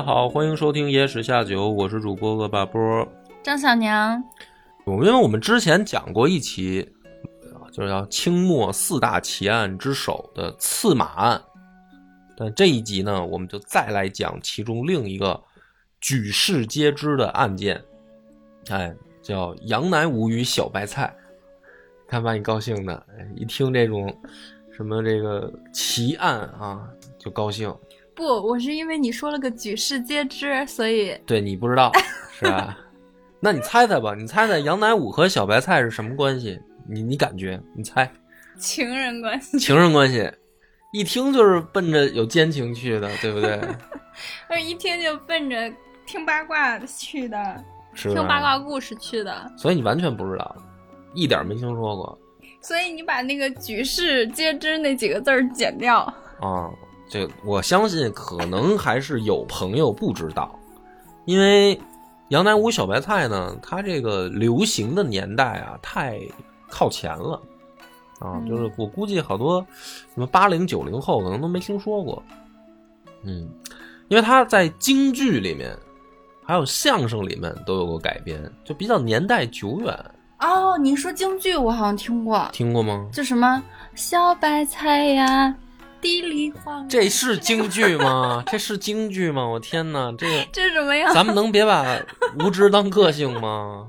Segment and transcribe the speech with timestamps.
[0.00, 3.06] 家好，欢迎收听《野史下酒》，我是主播恶霸波。
[3.42, 4.24] 张小娘，
[4.86, 6.90] 我们因为我们之前讲过一期，
[7.52, 11.42] 啊就是叫清末四大奇案之首的刺马案，
[12.34, 15.38] 但这一集呢，我们就再来讲其中另一个
[16.00, 17.78] 举世皆知的案件，
[18.70, 21.14] 哎，叫杨乃武与小白菜。
[22.08, 24.10] 看把你高兴的，哎一听这种
[24.74, 26.88] 什么这个奇案啊，
[27.18, 27.70] 就高兴。
[28.20, 31.90] 不，我是因为你说了个举世皆知，所以对你不知道
[32.38, 32.76] 是吧？
[33.40, 36.60] 那你猜猜吧，你猜猜杨乃武和小白菜是什么关系？
[36.86, 37.58] 你你感觉？
[37.74, 38.12] 你猜？
[38.58, 39.58] 情人关系。
[39.58, 40.30] 情人关系，
[40.92, 43.58] 一听就是奔着有奸情去的，对不对？
[44.50, 45.72] 我一听就奔着
[46.04, 48.38] 听八卦去的，是听八？
[48.40, 50.54] 卦故事去的，所以你完全不知道，
[51.14, 52.18] 一点没听说过
[52.60, 56.00] 所以你把那个举世皆知那几个字儿剪掉。
[56.42, 56.68] 啊。
[57.10, 60.56] 这我相信，可能还是有朋友不知道，
[61.24, 61.78] 因为
[62.28, 66.20] 杨乃武小白菜呢，它这个流行的年代啊，太
[66.68, 67.40] 靠前了。
[68.20, 69.66] 啊，嗯就是我估计好多
[70.14, 72.22] 什么八零九零后可能都没听说过，
[73.24, 73.48] 嗯，
[74.08, 75.74] 因为它在京剧里面，
[76.44, 79.98] 还有相声里面都有过改编，就比较年代久远，
[80.40, 83.08] 哦，你说京剧，我好像听过，听过吗？
[83.10, 83.62] 就什么
[83.94, 85.56] 小白菜呀，
[86.00, 86.88] 地里黄。
[86.88, 88.42] 这是京剧吗？
[88.50, 89.46] 这是京剧吗？
[89.46, 90.46] 我天哪，这个。
[90.52, 91.12] 这是什么呀？
[91.12, 91.84] 咱们能别把
[92.38, 93.88] 无知当个性吗？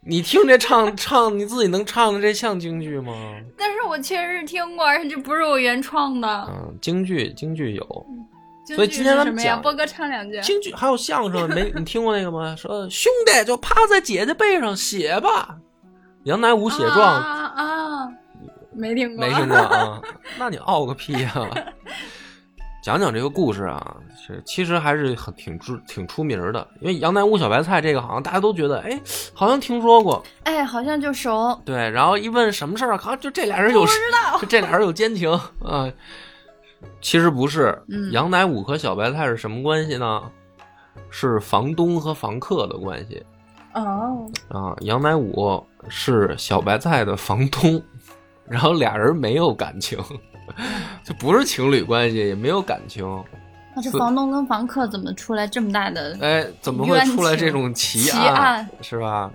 [0.00, 3.12] 你听这唱唱，你自己能唱的这像京剧吗？
[3.58, 6.48] 但是我确实是听过，而且这不是我原创的。
[6.48, 8.06] 嗯，京剧京剧有，
[8.74, 9.36] 所以今天咱们？
[9.36, 10.40] 讲波哥唱两句。
[10.40, 12.56] 京剧还有相声，没 你听过那个吗？
[12.56, 15.56] 说兄弟就趴在姐姐背上写吧，
[16.24, 18.08] 杨乃武写状，啊啊，
[18.78, 20.00] 没听过，没听过啊？
[20.38, 21.34] 那你傲个屁呀、
[22.82, 28.98] 讲讲这个故事啊，是其实还是很挺知挺出名的，因为杨乃武小白菜这个好像大家都觉得，哎，
[29.34, 34.38] 好像听说过，哎，好像就熟，对，然后一问什么事儿，好像就这俩人有不知道。
[34.40, 35.30] 就这俩人有奸情。
[35.64, 35.90] 啊。
[37.00, 38.12] 其实不是，嗯。
[38.12, 40.22] 杨乃武和小白菜是什么关系呢？
[41.10, 43.20] 是房东和房客的关系。
[43.74, 44.76] 哦，啊。
[44.82, 47.82] 杨乃武是小白菜的房东，
[48.48, 49.98] 然后俩人没有感情，
[51.04, 53.04] 就不是情侣关系，也没有感情。
[53.76, 56.16] 那这房东跟房客怎么出来这么大的？
[56.20, 58.34] 哎，怎么会出来这种奇奇案？
[58.34, 59.30] 案是吧？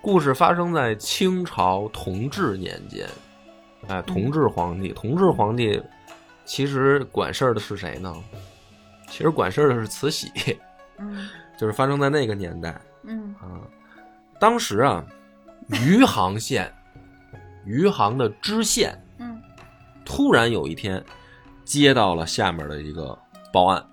[0.00, 3.06] 故事发生在清朝同治年间，
[3.88, 5.80] 哎，同治皇帝，同治皇帝
[6.44, 8.12] 其实管事儿的是谁呢？
[9.10, 10.30] 其实管事儿的是慈禧，
[10.98, 13.60] 嗯就是发生在那个年代嗯啊。
[14.38, 15.04] 当时啊，
[15.84, 16.72] 余杭县，
[17.68, 19.40] 余杭的知县嗯
[20.02, 21.04] 突然有一天
[21.64, 23.16] 接到了下面的一个
[23.52, 23.86] 报案，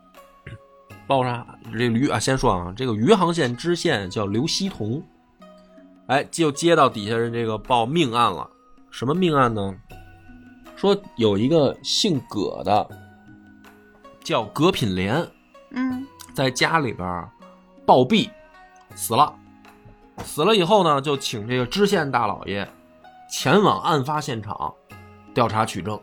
[1.05, 1.45] 报啥？
[1.73, 5.03] 这余啊，先说啊，这个余杭县知县叫刘希同，
[6.07, 8.49] 哎，就接到底下人这个报命案了。
[8.91, 9.75] 什么命案呢？
[10.77, 12.89] 说有一个姓葛的，
[14.23, 15.27] 叫葛品莲，
[15.71, 17.29] 嗯在家里边
[17.85, 18.29] 暴毙
[18.95, 19.35] 死了。
[20.23, 22.65] 死了以后呢，就请这个知县大老爷
[23.37, 24.73] 前往案发现场
[25.33, 25.99] 调查取证，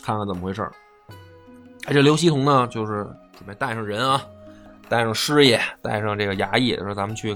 [0.00, 0.70] 看看怎么回事儿。
[1.86, 3.04] 哎，这刘希同呢，就是
[3.36, 4.24] 准备带上人啊，
[4.88, 7.32] 带上师爷，带上这个衙役，说咱们去，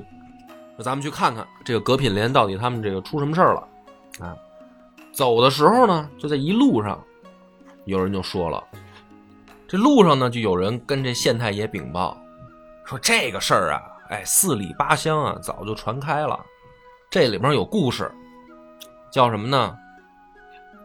[0.77, 3.69] 说咱们去看看这个葛品莲到底他们这个出什么事儿了
[4.21, 4.37] 啊。
[5.13, 7.03] 走的时候呢，就在一路上，
[7.87, 8.63] 有人就说了，
[9.67, 12.17] 这路上呢，就有人跟这县太爷禀报，
[12.85, 16.39] 说这个事儿啊，哎，四里八乡啊，早就传开了，
[17.11, 18.09] 这里面有故事，
[19.11, 19.77] 叫什么呢？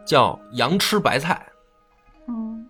[0.05, 1.45] 叫羊吃白菜。
[2.27, 2.67] 嗯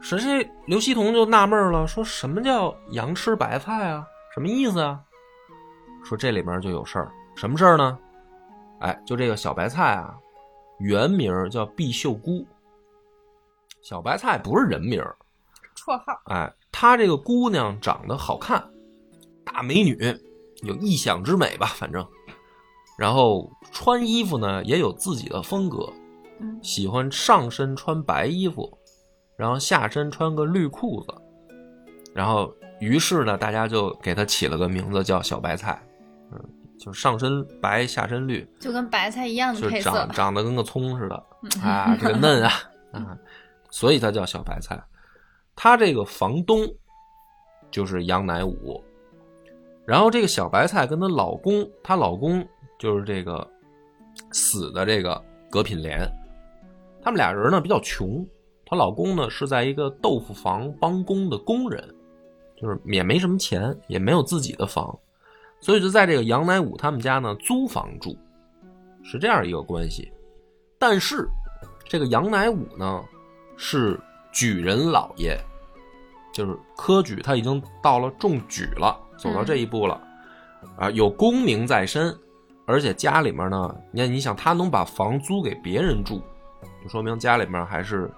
[0.00, 4.06] 谁这刘希同就纳闷了，说什么叫羊吃白菜啊？
[4.34, 5.00] 什么意思啊？
[6.04, 7.98] 说这里面就有事儿，什么事儿呢？
[8.80, 10.14] 哎，就这个小白菜啊，
[10.78, 12.46] 原名叫毕秀姑。
[13.80, 15.16] 小白菜不是人名儿，
[15.74, 18.62] 绰号，哎，她这个姑娘长得好看，
[19.42, 19.96] 大美女，
[20.62, 22.06] 有异想之美吧，反正。
[22.96, 25.92] 然后穿衣服呢也有自己的风格，
[26.40, 28.78] 嗯喜欢上身穿白衣服，
[29.36, 31.14] 然后下身穿个绿裤子，
[32.14, 35.82] 然后于是呢，大家就给他起了个名字叫小白菜，
[36.32, 36.40] 嗯，
[36.78, 40.08] 就是上身白下身绿，就跟白菜一样的就是配色长。
[40.10, 41.16] 长得跟个葱似的
[41.62, 42.52] 啊，这个嫩啊
[42.92, 43.18] 啊，
[43.70, 44.82] 所以它叫小白菜。
[45.56, 46.66] 他这个房东
[47.70, 48.82] 就是杨乃武，
[49.86, 52.44] 然后这个小白菜跟她老公，她老公
[52.84, 53.50] 就是这个
[54.30, 55.18] 死的这个
[55.50, 56.06] 葛品莲，
[57.02, 58.22] 他们俩人呢比较穷，
[58.66, 61.82] 她老公呢是在一个豆腐房帮工的工人，
[62.60, 64.94] 就是也没什么钱，也没有自己的房，
[65.60, 68.14] 所以就在这个杨乃武他们家呢租房住。
[69.02, 70.12] 是这样一个关系。
[70.78, 71.26] 但是
[71.84, 73.02] 这个杨乃武呢
[73.56, 73.98] 是
[74.30, 75.38] 举人老爷，
[76.34, 79.98] 就是科举他已经到了中举了，走到这一步了，
[80.76, 82.14] 啊，有功名在身，
[82.66, 86.22] 而且家里面呢，你看，你想他能把房租给别人住，
[86.82, 88.10] 就说明家里面还是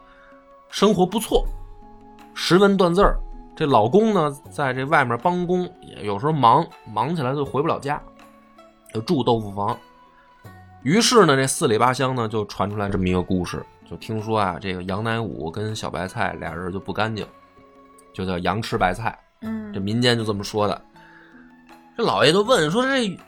[0.68, 1.44] 生活不错，
[2.34, 3.18] 识文断字儿。
[3.56, 8.00] 这老公呢，在这外面帮工，也有时候忙，忙起来就回不了家，
[8.92, 9.76] 就住豆腐房。
[10.82, 17.26] 于是呢，这四里八乡呢就传出来这么一个故事，就听说啊，这个杨乃武跟小白菜俩人就不干净，
[18.12, 20.80] 就叫杨吃白菜，嗯这民间就这么说的。
[21.96, 23.18] 这老爷就问说：“这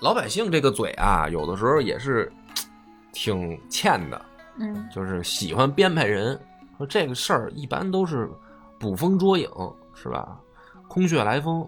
[0.00, 2.30] 老百姓这个嘴啊，有的时候也是
[3.12, 4.20] 挺欠的，
[4.58, 6.38] 嗯就是喜欢编排人。
[6.76, 8.30] 说这个事儿一般都是
[8.78, 9.48] 捕风捉影，
[9.94, 10.38] 是吧？
[10.88, 11.66] 空穴来风，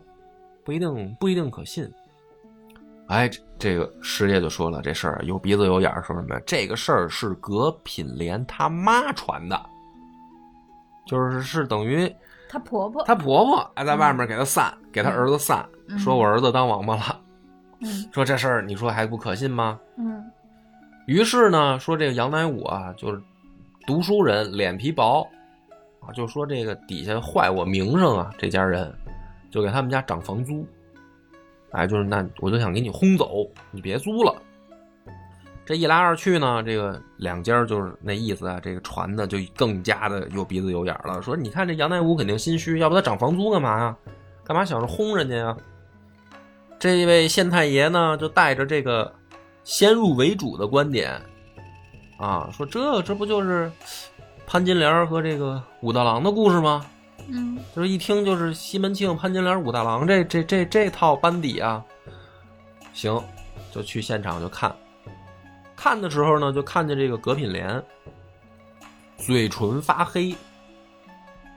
[0.63, 1.91] 不一定不一定可信。
[3.09, 6.43] 哎，这这个师爷就说了，这事儿有鼻子有眼儿，说什么呀？
[6.47, 9.59] 这个事儿是葛品莲他妈传的，
[11.07, 12.15] 就是是等于
[12.51, 13.03] 她婆婆。
[13.05, 17.21] 她婆婆还在外面给她散，给她儿子散，嗯说我儿子当王八了，
[17.81, 19.79] 嗯说这事儿你说还不可信吗？
[19.97, 20.25] 嗯
[21.07, 23.23] 于是呢，说这个杨乃武啊，就是
[23.87, 25.27] 读书人，脸皮薄
[26.01, 28.93] 啊，就说这个底下坏我名声啊，这家人
[29.51, 30.67] 就给他们家涨房租，
[31.71, 34.35] 哎，就是那我就想给你轰走，你别租了。
[35.65, 41.23] 这一来二去呢，这个两家就是那意思啊，这个传的就更加的有鼻子有眼儿了。
[41.23, 43.97] 说你看这杨乃武肯定心虚，要不他涨房租干嘛呀？
[44.45, 45.57] 干嘛想着轰人家呀？
[46.79, 49.13] 这位县太爷呢，就带着这个
[49.65, 51.21] 先入为主的观点
[52.19, 53.71] 啊，说这这不就是
[54.47, 56.87] 潘金莲和这个武大郎的故事吗？
[57.31, 61.85] 嗯就是一听就是西门庆、潘金莲、武大郎这这这这套班底啊。
[62.95, 63.23] 行，
[63.71, 64.75] 就去现场就看。
[65.77, 67.83] 看的时候呢，就看见这个葛品莲
[69.17, 70.35] 嘴唇发黑，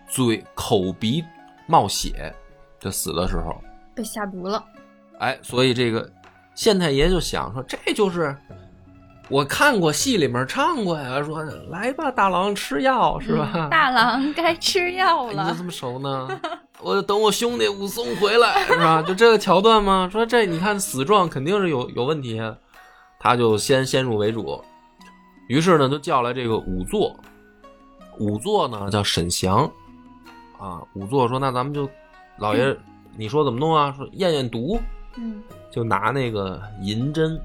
[0.08, 1.24] 嘴口鼻
[1.68, 2.36] 冒血，
[2.80, 3.56] 就死的时候。
[3.96, 4.64] 被下毒了。
[5.22, 6.12] 哎，所以这个
[6.56, 8.36] 县太爷就想说，这就是
[9.30, 13.52] 我看过戏里面唱过呀，说来吧，大郎吃药是吧？
[13.54, 15.64] 嗯大郎该吃药 了你就这。
[15.64, 16.28] 么熟呢？
[16.82, 19.04] 我等我兄弟武松回来是吧？
[19.04, 20.10] 就这个桥段吗？
[20.12, 22.58] 说这你看死状肯定是有有问题啊，
[23.20, 24.60] 他就先先入为主，
[25.48, 27.16] 于是呢就叫来这个仵作，
[28.18, 29.72] 仵作呢叫沈祥
[30.58, 31.88] 啊，仵作说那咱们就
[32.40, 32.76] 老爷
[33.16, 33.94] 你说怎么弄啊？
[33.96, 34.82] 说验验毒，
[35.18, 37.40] 嗯就拿那个银针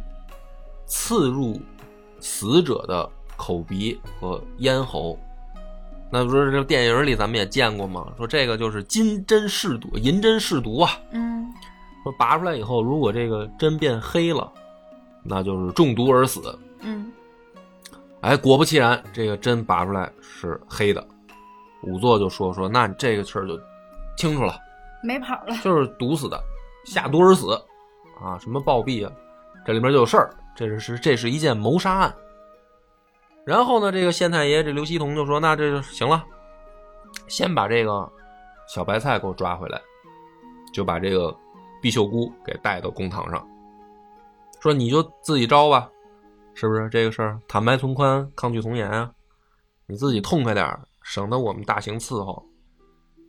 [0.86, 1.60] 刺入
[2.20, 5.18] 死者的口鼻和咽喉。
[6.08, 8.12] 那不是这电影里咱们也见过吗？
[8.16, 10.90] 说这个就是金针试毒，银针试毒啊。
[11.10, 11.52] 嗯
[12.04, 14.50] 说拔出来以后，如果这个针变黑了，
[15.24, 16.56] 那就是中毒而死。
[16.80, 17.10] 嗯
[18.20, 21.04] 哎，果不其然，这个针拔出来是黑的。
[21.82, 23.58] 仵作就说说，那这个事儿就
[24.16, 24.56] 清楚了。
[25.02, 25.56] 没跑了。
[25.62, 26.40] 就是毒死的，
[26.86, 27.52] 下毒而死，
[28.18, 29.12] 啊，什么暴毙啊，
[29.66, 32.14] 这里面就有事儿，这是是这是一件谋杀案。
[33.44, 36.24] 然后呢，这个县太爷这刘希同就说：“那这就行了，
[37.28, 38.10] 先把这个
[38.72, 39.80] 小白菜给我抓回来，
[40.72, 41.36] 就把这个
[41.82, 43.46] 毕秀姑给带到公堂上，
[44.60, 45.88] 说你就自己招吧，
[46.54, 47.40] 是不是这个事儿？
[47.46, 49.12] 坦白从宽，抗拒从严啊，
[49.86, 52.42] 你自己痛快点儿，省得我们大刑伺候。”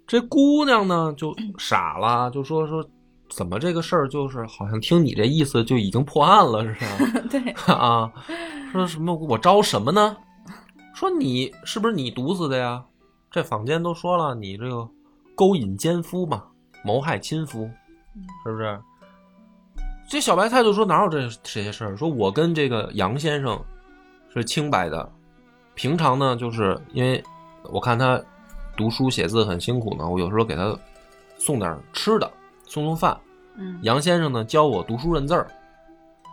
[0.07, 2.83] 这姑娘呢就傻了，就说说
[3.29, 8.11] 怎么这个事儿就是好像听你这意思就已经破案了似的 对， 啊？
[8.71, 10.15] 说什么我招什么呢？
[10.93, 12.83] 说你是不是你毒死的呀？
[13.29, 14.87] 这坊间都说了，你这个
[15.35, 16.43] 勾引奸夫嘛，
[16.83, 17.69] 谋害亲夫，
[18.45, 18.79] 是不是？
[20.09, 21.95] 这小白菜就说哪有这这些事儿？
[21.97, 23.59] 说我跟这个杨先生
[24.33, 25.11] 是清白的，
[25.75, 27.21] 平常呢就是因为
[27.63, 28.19] 我看他
[28.75, 30.73] 读书写字很辛苦呢，我有时候给他
[31.37, 32.31] 送点吃的，
[32.67, 33.17] 送送饭。
[33.59, 35.47] 嗯杨先生呢教我读书认字儿，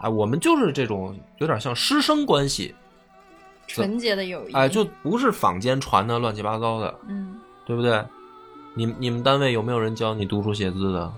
[0.03, 2.75] 哎，我们就是这种有点像师生关系，
[3.67, 4.53] 纯洁的友谊。
[4.53, 8.05] 哎，就不是坊间传的乱七八糟的，嗯对不对？
[8.75, 11.11] 你你们单位有没有人教你读书写字的？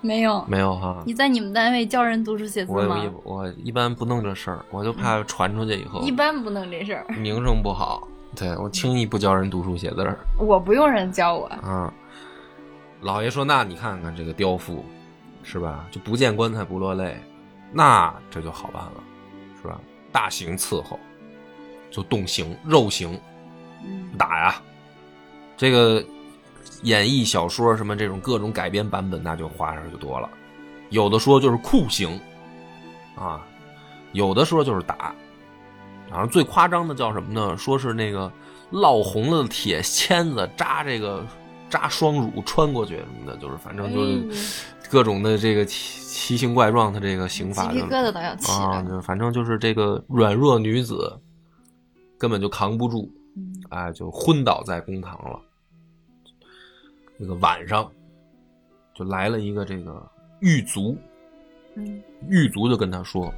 [0.00, 0.42] 没有。
[0.48, 1.02] 没有哈。
[1.04, 2.96] 你在你们单位教人读书写字吗？
[2.96, 7.04] 我一我一般不弄这事儿，我就怕传出去以后一般不弄这事儿。
[7.18, 8.08] 名声不好。
[8.34, 10.18] 对我轻易不教人读书写字儿。
[10.38, 11.46] 我不用人教我。
[11.46, 11.92] 啊，
[13.02, 14.84] 老爷说：“那你看看这个雕父，
[15.42, 15.84] 是吧？
[15.90, 17.20] 就不见棺材不落泪，
[17.72, 19.02] 那这就好办了，
[19.60, 19.78] 是吧？
[20.12, 20.98] 大刑伺候，
[21.90, 23.20] 就动刑肉刑，
[23.84, 24.62] 嗯打呀。
[25.56, 26.04] 这个
[26.82, 30.28] 演绎小说什么这种各种改编版本，那就花样就多了。
[30.90, 32.20] 有的说就是酷刑，
[33.16, 33.44] 啊，
[34.12, 35.12] 有的说就是打。
[36.08, 37.56] 然后最夸张的叫什么呢？
[37.56, 38.30] 说是那个
[38.70, 41.26] 烙红了的铁签子扎这个
[41.72, 51.18] 扎双乳穿过去什么的，就是反正就是各种的这个奇奇形怪状的这个刑法就，鸡皮疙瘩都要起啊，就反正就是这个软弱女子
[52.18, 53.54] 根本就扛不住，嗯。
[53.70, 55.40] 哎，就昏倒在公堂了。
[57.16, 57.90] 那个晚上
[58.94, 60.06] 就来了一个这个
[60.40, 60.94] 狱卒，
[61.74, 62.02] 嗯。
[62.28, 63.32] 狱卒就跟他说：“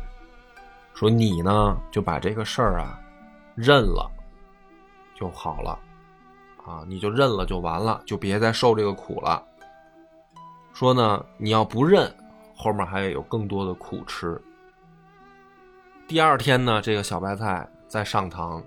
[0.92, 2.98] 说你呢就把这个事儿啊
[3.54, 4.10] 认了
[5.14, 5.78] 就好了，
[6.64, 9.42] 啊，你就认了就完了，就别再受这个苦了。
[10.72, 12.12] 说呢，你要不认，
[12.56, 14.40] 后面还有更多的苦吃。
[16.08, 18.62] 第二天呢，这个小白菜再上堂，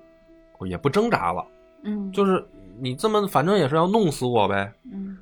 [0.65, 1.45] 也不挣扎了，
[1.83, 2.47] 嗯，就是
[2.79, 5.17] 你这么反正也是要弄死我呗，嗯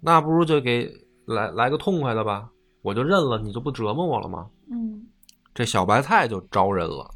[0.00, 0.90] 那不如就给
[1.26, 2.48] 来来个痛快的吧，
[2.82, 4.48] 我就认了，你就不折磨我了吗？
[4.70, 5.06] 嗯
[5.52, 7.10] 这小白菜就招认了，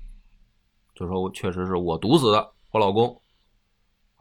[0.95, 3.21] 就说我确实是我毒死的，我老公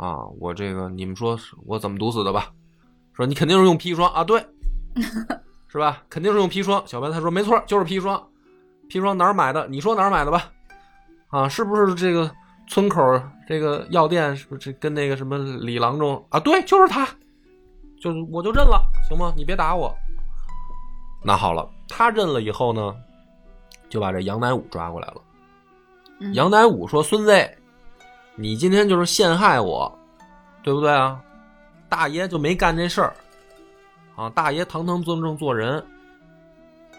[0.04, 2.52] 啊，我这个你们说是我怎么毒死的吧？
[3.14, 4.46] 说你肯定是用砒霜啊，对，
[5.70, 6.04] 是吧？
[6.10, 6.84] 肯定是用砒霜。
[6.86, 8.22] 小白他说没错，就是砒霜。
[8.90, 9.66] 砒霜哪儿买的？
[9.70, 10.52] 你说哪儿买的吧？
[11.30, 12.30] 啊，是不是这个
[12.68, 13.00] 村口
[13.48, 14.36] 这个药店？
[14.36, 16.38] 是不是这跟那个什么李郎中啊？
[16.38, 17.08] 对，就是他，
[18.02, 19.32] 就是我就认了，行吗？
[19.38, 19.96] 你别打我。
[21.24, 22.94] 那好了，他认了以后呢，
[23.88, 25.22] 就把这杨乃武抓过来了。
[26.20, 27.58] 嗯杨乃武说：“孙子，
[28.36, 29.92] 你今天就是陷害我，
[30.64, 31.20] 对不对啊？
[31.88, 33.14] 大爷就没干这事儿
[34.16, 34.30] 啊！
[34.32, 35.86] 大爷堂堂正正做人，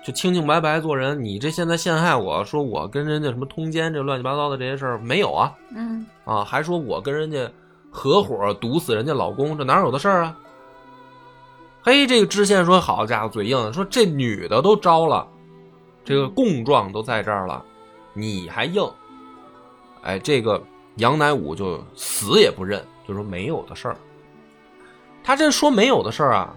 [0.05, 1.23] 就清清白白做人。
[1.23, 5.53] 你这现在陷害我说我跟人家什么通奸这乱七八糟的这些事儿没有啊？
[5.75, 7.51] 嗯啊，还说我跟人家
[7.91, 10.37] 合伙毒死人家老公，这哪有的事儿啊？
[11.83, 15.27] 嘿，这个知县说：“好家伙，嘴硬，说这女的都招了，
[16.05, 17.63] 这个供状都在这儿了，
[18.13, 18.89] 你还硬？
[20.03, 20.63] 哎，这个
[20.97, 23.97] 杨乃武就死也不认，就说没有的事儿。
[25.23, 26.55] 他这说没有的事儿啊，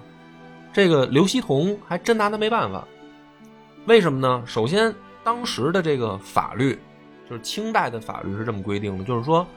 [0.71, 2.87] 这个刘希同还真拿他没办法。
[3.85, 4.43] 为什么呢？
[4.45, 6.77] 首先，当时的这个法律，
[7.29, 9.47] 就是清代的法律是这么规定的，就是说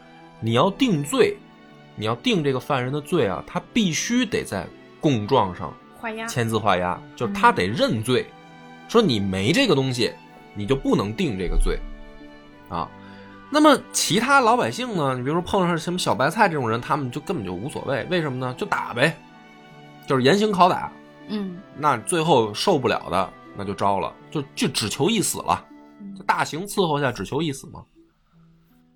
[0.41, 1.37] 你要定罪，
[1.97, 4.67] 你要定这个犯人的罪啊，他必须得在
[5.01, 5.75] 供状上。
[6.27, 8.25] 签字画押，就是他得认罪，
[8.89, 10.11] 说你没这个东西，
[10.55, 11.79] 你就不能定这个罪，
[12.71, 12.89] 啊。
[13.51, 15.15] 那么其他老百姓呢？
[15.17, 18.55] 你比如说碰上什么小白菜这种人，他们就根本就无所谓，为什么呢？
[18.57, 19.17] 就打呗，
[20.07, 20.93] 就是严刑拷打。
[21.29, 25.65] 嗯那最后受不了的，那就招了，就就只求一死了，
[26.17, 27.83] 就大刑伺候下，只求一死嘛。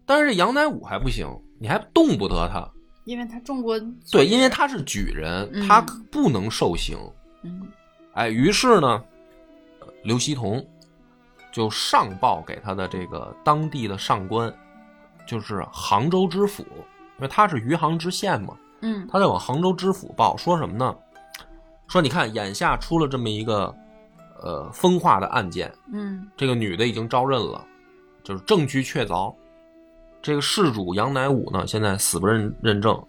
[0.07, 1.27] 但是这杨乃武还不行，
[1.59, 2.69] 你还动不得他，
[3.05, 3.79] 因为他中过
[4.11, 5.81] 对，因为他是举人，嗯他
[6.11, 6.99] 不能受刑。
[7.43, 7.69] 嗯
[8.15, 9.03] 哎，于是呢，
[9.81, 10.65] 呃刘希同
[11.55, 14.53] 就上报给他的这个当地的上官，
[15.25, 20.93] 就是杭州知府，因为他是余杭知县嘛，嗯他在往杭州知府报，说什么呢？
[21.87, 23.73] 说你看，眼下出了这么一个
[24.43, 27.65] 呃风化的案件，嗯这个女的已经招认了，
[28.25, 29.33] 就是证据确凿。
[30.21, 33.01] 这个事主杨乃武呢，现在死不认认证，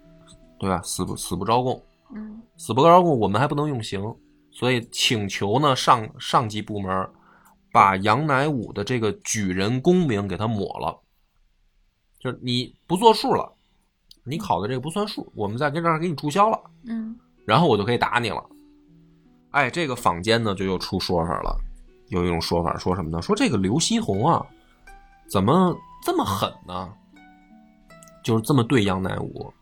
[0.56, 0.80] 对吧？
[0.84, 1.82] 死不死不招供，
[2.14, 4.14] 嗯死不招供，我们还不能用刑，
[4.52, 7.10] 所以请求呢上上级部门
[7.76, 10.98] 把杨乃武的这个举人功名给他抹了，
[12.18, 13.52] 就是你不作数了，
[14.24, 17.14] 你考的这个不算数，我们在跟这儿给你注销了，嗯
[17.44, 18.42] 然后我就可以打你了。
[19.50, 21.54] 哎，这个坊间呢就又出说法了，
[22.08, 23.20] 有一种说法说什么呢？
[23.20, 24.42] 说这个刘希同啊，
[25.28, 26.90] 怎么这么狠呢？
[28.24, 29.52] 就是这么对杨乃武，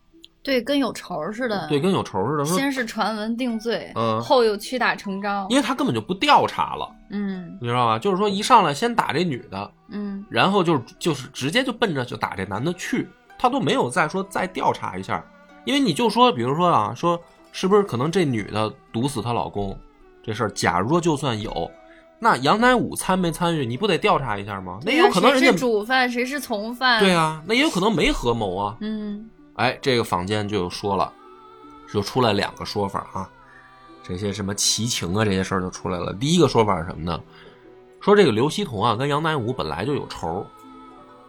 [0.45, 1.67] 对，跟有仇似的。
[1.69, 2.45] 对，跟有仇似的。
[2.45, 5.47] 说，先是传闻定罪，嗯后又屈打成招。
[5.49, 7.99] 因为他根本就不调查了，嗯你知道吧？
[7.99, 13.09] 就是说一上来先打这女的，嗯然后就是就是直接就奔着就打这男的去，
[13.39, 15.25] 他都没有再说再调查一下，
[15.65, 17.19] 因为你就说，比如说啊，说
[17.51, 19.75] 是不是可能这女的毒死她老公
[20.23, 21.71] 这事儿，假如说就算有，
[22.19, 24.79] 那杨乃武参没参与，你不得调查一下吗？
[24.85, 27.01] 那有可能人家主犯，谁是从犯？
[27.01, 28.77] 对啊，那也有可能没合谋啊。
[28.81, 31.13] 嗯哎，这个坊间就说了，
[31.93, 33.31] 就出来两个说法啊，
[34.03, 36.13] 这些什么奇情啊这些事儿就出来了。
[36.15, 37.21] 第一个说法是什么呢？
[38.01, 40.45] 说这个刘希同啊跟杨乃武本来就有仇，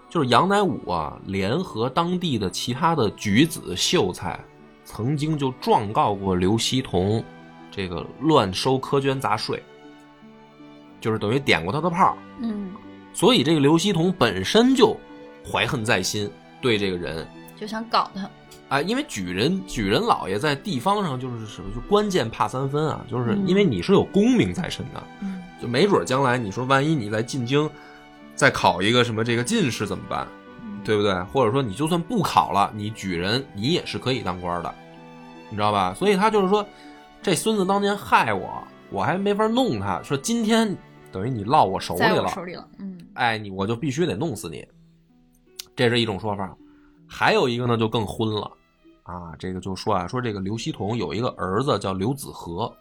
[0.10, 4.44] 就是杨乃武啊联合当地的其他的举子秀才，
[4.84, 7.24] 曾经就状告过刘希同
[7.72, 9.64] 这个乱收苛捐杂税，
[11.00, 12.18] 就是等于点过他的炮。
[12.42, 12.74] 嗯，
[13.14, 14.98] 所以这个刘希同本身就
[15.50, 16.30] 怀恨在心，
[16.62, 17.26] 对这个人，
[17.56, 18.30] 就想搞他。
[18.68, 27.70] 啊，因为举人举人老爷在地方上就是什么，就关键怕三分啊，就是因为你是有功名在身的，嗯就没准将来你说万一你在进京
[28.34, 30.28] 再考一个什么这个进士怎么办，
[30.84, 31.14] 对不对？
[31.26, 34.74] 或者说你就算不考了，你举人你也是可以当官的，
[35.50, 35.94] 你知道吧？
[35.94, 36.68] 所以他就是说，
[37.22, 40.76] 这孙子当年害我，我还没法弄他，说今天
[41.12, 42.68] 等于你落我手里了，手里了。
[42.80, 44.68] 嗯哎，你我就必须得弄死你，
[45.76, 46.54] 这是一种说法。
[47.08, 48.52] 还有一个呢，就更昏了
[49.04, 49.34] 啊！
[49.38, 52.72] 这个就说啊，说这个刘希同有一个儿子叫刘子和，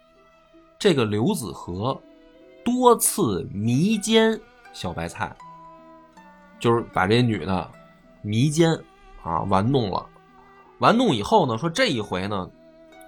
[0.79, 2.01] 这个刘子和
[2.65, 4.41] 多次迷奸
[4.73, 5.35] 小白菜，
[6.59, 7.71] 就是把这女的
[8.23, 8.73] 迷奸
[9.23, 10.05] 啊玩弄了。
[10.79, 12.51] 玩弄以后呢，说这一回呢，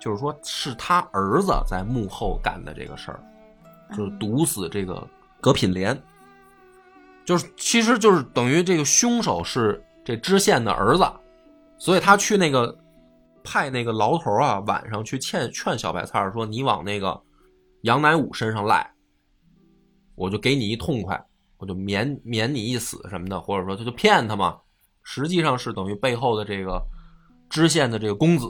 [0.01, 3.21] 就是说是他儿子在幕后干的这个事儿，
[3.97, 5.07] 就是毒死这个
[5.41, 6.01] 葛品莲。
[7.25, 11.05] 就是其实就是等于这个凶手是这知县的儿子，
[11.79, 12.79] 所以他去那个
[13.43, 17.21] 派那个牢头啊，晚上去劝劝小白菜儿说：“你往那个
[17.83, 18.89] 杨乃武身上赖，
[20.15, 21.21] 我就给你一痛快，
[21.59, 24.57] 我就免免你一死什么的，或者说他就骗他嘛。
[25.03, 26.81] 实际上是等于背后的这个
[27.51, 28.49] 知县的这个公子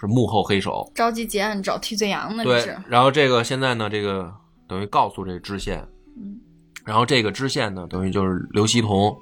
[0.00, 2.76] 是幕后黑手，着急结案找替罪羊呢，对。。
[2.88, 4.34] 然后这个现在呢，这个
[4.68, 6.40] 等于告诉这个知县，嗯
[6.84, 9.16] 然后这个知县呢，等于就是刘希同，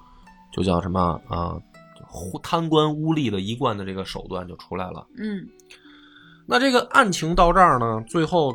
[0.53, 1.62] 就叫什么啊、呃
[2.43, 5.07] 贪官污吏的一贯的这个手段就出来了。
[5.19, 5.47] 嗯
[6.47, 8.55] 那这个案情到这儿呢，最后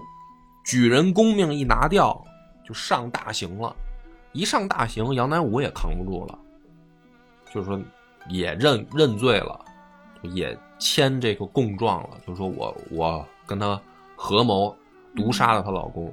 [0.65, 2.23] 举人功命一拿掉，
[2.65, 3.75] 就上大刑了。
[4.31, 6.39] 一上大刑，杨乃武也扛不住了，
[7.53, 7.79] 就是说
[8.29, 9.59] 也认认罪了，
[10.21, 13.79] 也签这个供状了，就说我我跟他
[14.15, 14.73] 合谋
[15.15, 16.11] 毒杀了她老公，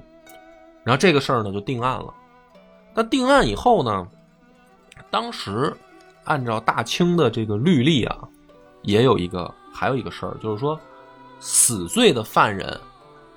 [0.83, 2.13] 然后这个事儿呢就定案了。
[2.93, 4.09] 那定案以后呢，
[5.11, 5.75] 当时
[6.25, 8.19] 按照大清的这个律例啊，
[8.83, 10.79] 也有一个还有一个事儿，就是说
[11.41, 12.79] 死罪的犯人，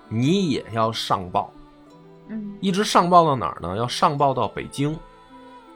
[0.09, 1.51] 你也要上报，
[2.29, 3.77] 嗯一直上报到哪儿呢？
[3.77, 4.97] 要上报到北京，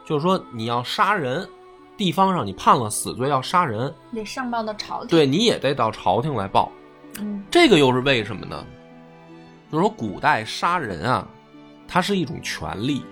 [0.04, 1.48] 就是说你要杀人，
[1.96, 5.08] 地方上你判了死罪要杀人，得上报到朝廷。
[5.08, 6.72] 对你也得到朝廷来报。
[7.20, 8.66] 嗯这个又是为什么呢？
[9.72, 11.28] 就是说古代杀人啊，
[11.88, 13.04] 它是一种权利，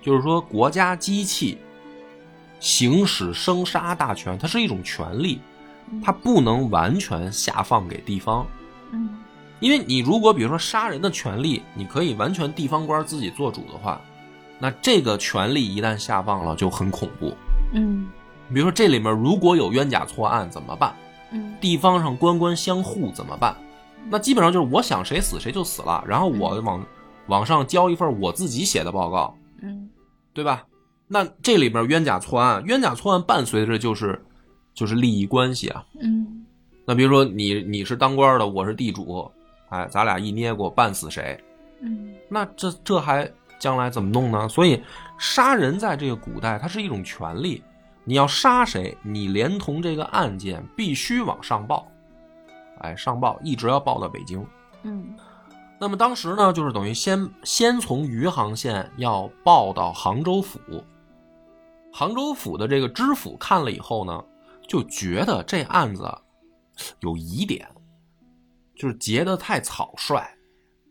[0.00, 1.58] 就是说国家机器
[2.60, 5.40] 行使生杀大权，它是一种权利，
[6.02, 8.46] 它不能完全下放给地方。
[8.92, 9.08] 嗯
[9.58, 13.98] 因为你如果比如说杀人的权利，你可以完全地方官自己做主的话，
[14.58, 17.34] 那这个权利一旦下放了就很恐怖。
[17.72, 18.06] 嗯
[18.52, 20.94] 比如说这里面如果有冤假错案怎么办？
[21.32, 23.56] 嗯地方上官官相护怎么办？
[24.10, 26.86] 那基本上就是我想谁死谁就死了，然后我往
[27.26, 29.88] 往上交一份我自己写的报告，嗯
[30.34, 30.64] 对吧？
[31.08, 34.20] 那这里边冤假错案，冤假错案伴随着就是
[34.74, 35.84] 就是利益关系啊。
[36.00, 36.44] 嗯
[36.84, 39.30] 那比如说你你是当官的，我是地主，
[39.68, 41.38] 哎，咱俩一捏过办死谁？
[41.80, 44.48] 嗯那这这还将来怎么弄呢？
[44.48, 44.82] 所以
[45.18, 47.62] 杀人在这个古代，它是一种权利。
[48.04, 51.88] 你要杀谁，你连同这个案件必须往上报，
[52.78, 54.46] 哎，上报一直要报到北京。
[54.84, 55.14] 嗯
[55.78, 60.58] 那么当时呢，就是等于先先从余杭县要报到杭州府，
[61.98, 64.22] 杭州府的这个知府看了以后呢，
[64.68, 66.06] 就觉得这案子
[67.00, 67.66] 有疑点，
[68.74, 70.22] 就是结得太草率。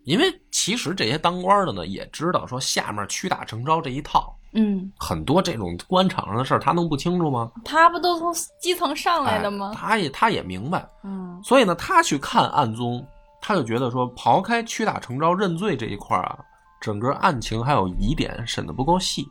[0.04, 7.52] 因为其实这些当官的呢，也知道说下面屈打成招这一套，嗯，很多这种官场上的事儿，他能不清楚吗？
[7.64, 9.74] 他不都从基层上来的哎吗？
[9.76, 13.06] 他也他也明白，嗯所以呢，他去看案宗，
[13.40, 16.40] 他就觉得说，刨开屈打成招认罪这一块儿啊，
[16.82, 19.24] 整个案情还有疑点，审的不够细。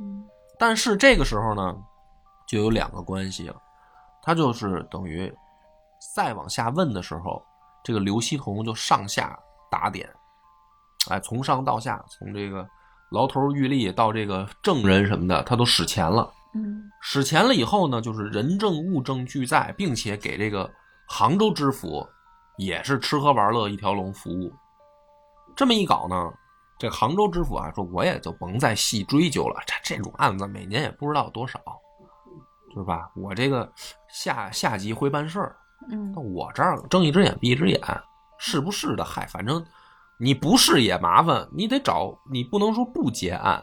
[0.00, 0.24] 嗯
[0.60, 1.74] 但是这个时候呢，
[2.46, 3.56] 就有两个关系了，
[4.22, 5.32] 他就是等于
[6.14, 7.42] 再往下问的时候，
[7.82, 9.38] 这个刘希同就上下
[9.70, 10.06] 打点，
[11.08, 12.68] 哎，从上到下，从这个
[13.10, 16.30] 牢头狱吏到这个证人什么的，他都使钱了。
[16.52, 20.70] 嗯使钱了以后呢，就是人证物证俱在，并且给这个
[21.08, 22.06] 杭州知府
[22.58, 24.52] 也是吃喝玩乐一条龙服务。
[25.56, 26.30] 这么一搞呢，
[26.80, 31.60] 这杭州知府啊说，我也就甭再细追究了，这这种案子每年也不知道多少，
[32.74, 33.10] 是吧？
[33.14, 33.70] 我这个
[34.08, 35.54] 下下级会办事儿，
[35.90, 37.78] 嗯那我这儿睁一只眼闭一只眼，
[38.38, 39.04] 是不是的？
[39.04, 39.62] 嗨，反正
[40.18, 43.62] 你不是也麻烦，你得找，你不能说不结案。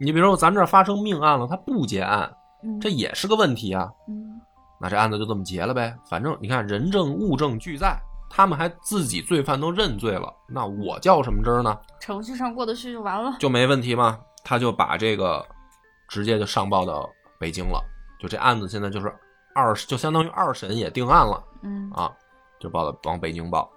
[0.00, 2.28] 你比如说咱这儿发生命案了，他不结案，
[2.64, 3.88] 嗯，这也是个问题啊。
[4.08, 4.40] 嗯
[4.80, 5.96] 那这案子就这么结了呗。
[6.10, 7.96] 反正你看人证物证俱在，
[8.28, 11.78] 他们还自己罪犯都认罪了，那我较什么真儿呢？
[12.00, 13.36] 程序上过得去就完了。
[13.38, 14.18] 就没问题吗。
[14.42, 15.42] 他就把这个
[16.06, 17.08] 直接就上报到
[17.38, 17.82] 北京了，
[18.20, 19.10] 就这案子现在就是
[19.54, 22.12] 二，就相当于二审也定案了嗯啊，
[22.60, 23.70] 就报到往北京报。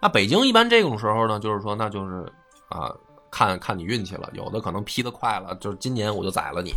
[0.00, 2.30] 那北京一般这种时候呢，就是说那就是
[2.68, 2.92] 啊，
[3.30, 6.72] 看看你运气了，有的可能批的快了，就是今年我就宰了你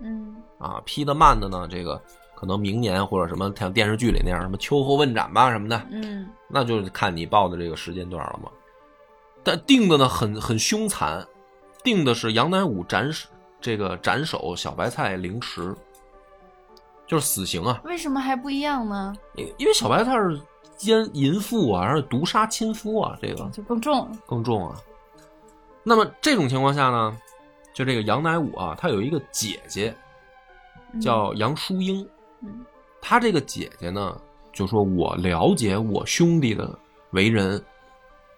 [0.00, 2.00] 嗯啊；批的慢的呢，这个
[2.42, 8.50] 可能明年或者什么像电视剧里那样什么秋后问斩吧什么的，嗯那就是看你报的这个时间段了嘛。
[9.44, 11.24] 但定的呢很很凶残，
[11.84, 13.28] 定的是杨乃武斩首
[13.60, 15.72] 这个斩首小白菜凌迟，
[17.06, 17.80] 就是死刑啊。
[17.84, 19.14] 为什么还不一样呢？
[19.36, 20.40] 因因为小白菜是
[20.76, 24.10] 奸淫妇啊，而且毒杀亲夫啊，这个就更重。
[24.26, 24.76] 更重啊。
[25.84, 27.16] 那么这种情况下呢，
[27.72, 29.94] 就这个杨乃武啊，他有一个姐姐
[30.92, 32.08] 嗯叫杨淑英，嗯
[33.00, 34.20] 他这个姐姐呢，
[34.52, 36.78] 就说我了解我兄弟的
[37.10, 37.62] 为人，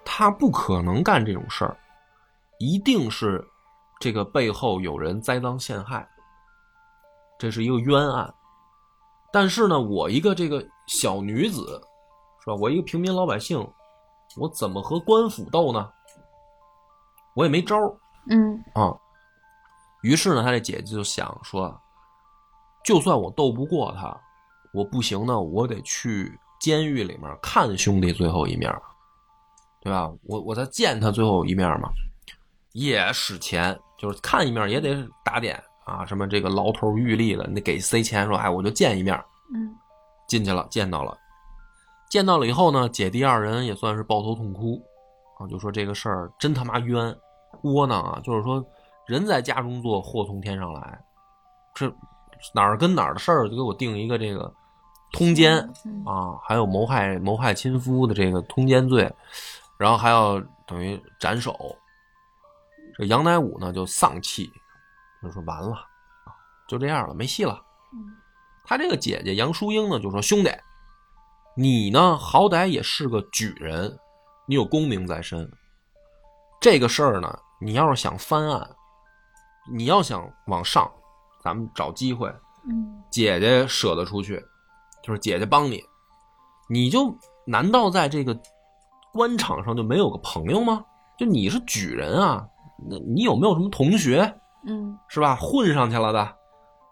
[0.05, 1.77] 他不可能干这种事儿，
[2.59, 3.47] 一定是
[4.01, 6.09] 这个背后有人栽赃陷害，
[7.39, 8.33] 这是一个冤案。
[9.33, 11.81] 但是呢，我一个这个小女子，
[12.41, 12.55] 是吧？
[12.61, 13.59] 我一个平民老百姓，
[14.37, 15.91] 我怎么和官府斗呢？
[17.35, 17.93] 我也没招儿
[18.31, 18.97] 嗯啊。
[20.03, 21.81] 于是呢，他这姐姐就想说，
[22.85, 24.15] 就算我斗不过他，
[24.73, 28.71] 我不行呢，我得去监狱里面看兄弟最后一面，
[29.81, 30.11] 对吧？
[30.25, 31.89] 我我再见他最后一面嘛，
[32.73, 39.17] 也使钱，就是看一面也得打点啊，什么这个牢头狱吏的，你得给塞钱说，哎，我就见一面，
[39.55, 39.75] 嗯
[40.29, 41.17] 进去了，见到了，
[42.11, 44.83] 见到了以后呢，姐弟二人也算是抱头痛哭
[45.39, 47.15] 啊，就说这个事儿真他妈冤，
[47.63, 48.21] 窝囊啊！
[48.23, 48.65] 就是说
[49.07, 50.99] 人在家中坐，祸从天上来，
[51.75, 51.95] 这
[52.55, 54.53] 哪儿跟哪儿的事儿就给我定一个这个
[55.13, 59.13] 通奸嗯啊，还有谋害谋害亲夫的这个通奸罪，
[59.79, 61.57] 然后还要等于斩首。
[62.97, 64.51] 这杨乃武呢就丧气，
[65.23, 65.77] 就说完了，
[66.69, 67.61] 就这样了，没戏了。
[67.93, 68.17] 嗯
[68.67, 70.51] 他这个姐姐杨淑英呢，就说：“兄弟，
[71.55, 73.95] 你呢，好歹也是个举人，
[74.47, 75.47] 你有功名在身。
[76.63, 78.67] 这个事儿呢，你要是想翻案，
[79.71, 80.91] 你要想往上，
[81.45, 82.29] 咱们找机会，
[82.67, 84.43] 嗯姐姐舍得出去，
[85.03, 85.85] 就是姐姐帮你，
[86.71, 87.15] 你就
[87.47, 88.35] 难道在这个
[89.13, 90.83] 官场上就没有个朋友吗？
[91.19, 92.45] 就你是举人啊，
[92.89, 94.23] 那你有没有什么同学？”
[94.67, 95.37] 嗯是吧？
[95.37, 96.37] 混上去了的，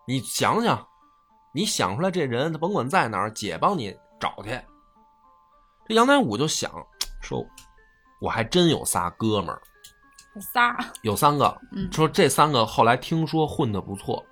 [0.06, 0.86] 你想想，
[1.54, 4.50] 你想出来这人，他甭管在哪儿，姐帮你找去。
[5.88, 6.70] 这杨乃武就想
[7.22, 7.42] 说，
[8.20, 9.60] 我还真有仨哥们儿，
[10.52, 10.78] 仨。
[11.00, 14.22] 有三个，嗯说这三个后来听说混的不错，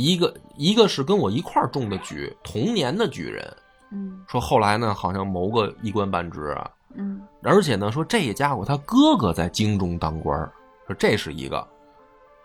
[0.00, 3.56] 一个一个是跟我一块儿中的举，同年的举人，
[3.90, 4.24] 嗯。
[4.28, 7.20] 说后来呢好像谋个一官半职啊，嗯。
[7.42, 10.52] 而且呢说这家伙他哥哥在京中当官儿，
[10.86, 11.66] 说这是一个，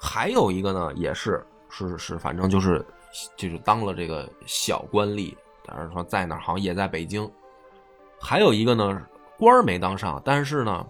[0.01, 2.83] 还有一个呢也是是是，反正就是
[3.37, 7.29] 就是当了这个小官吏，但是说在哪儿好像也在北京，
[8.19, 8.99] 还有一个呢
[9.37, 10.83] 官儿没当上，但是呢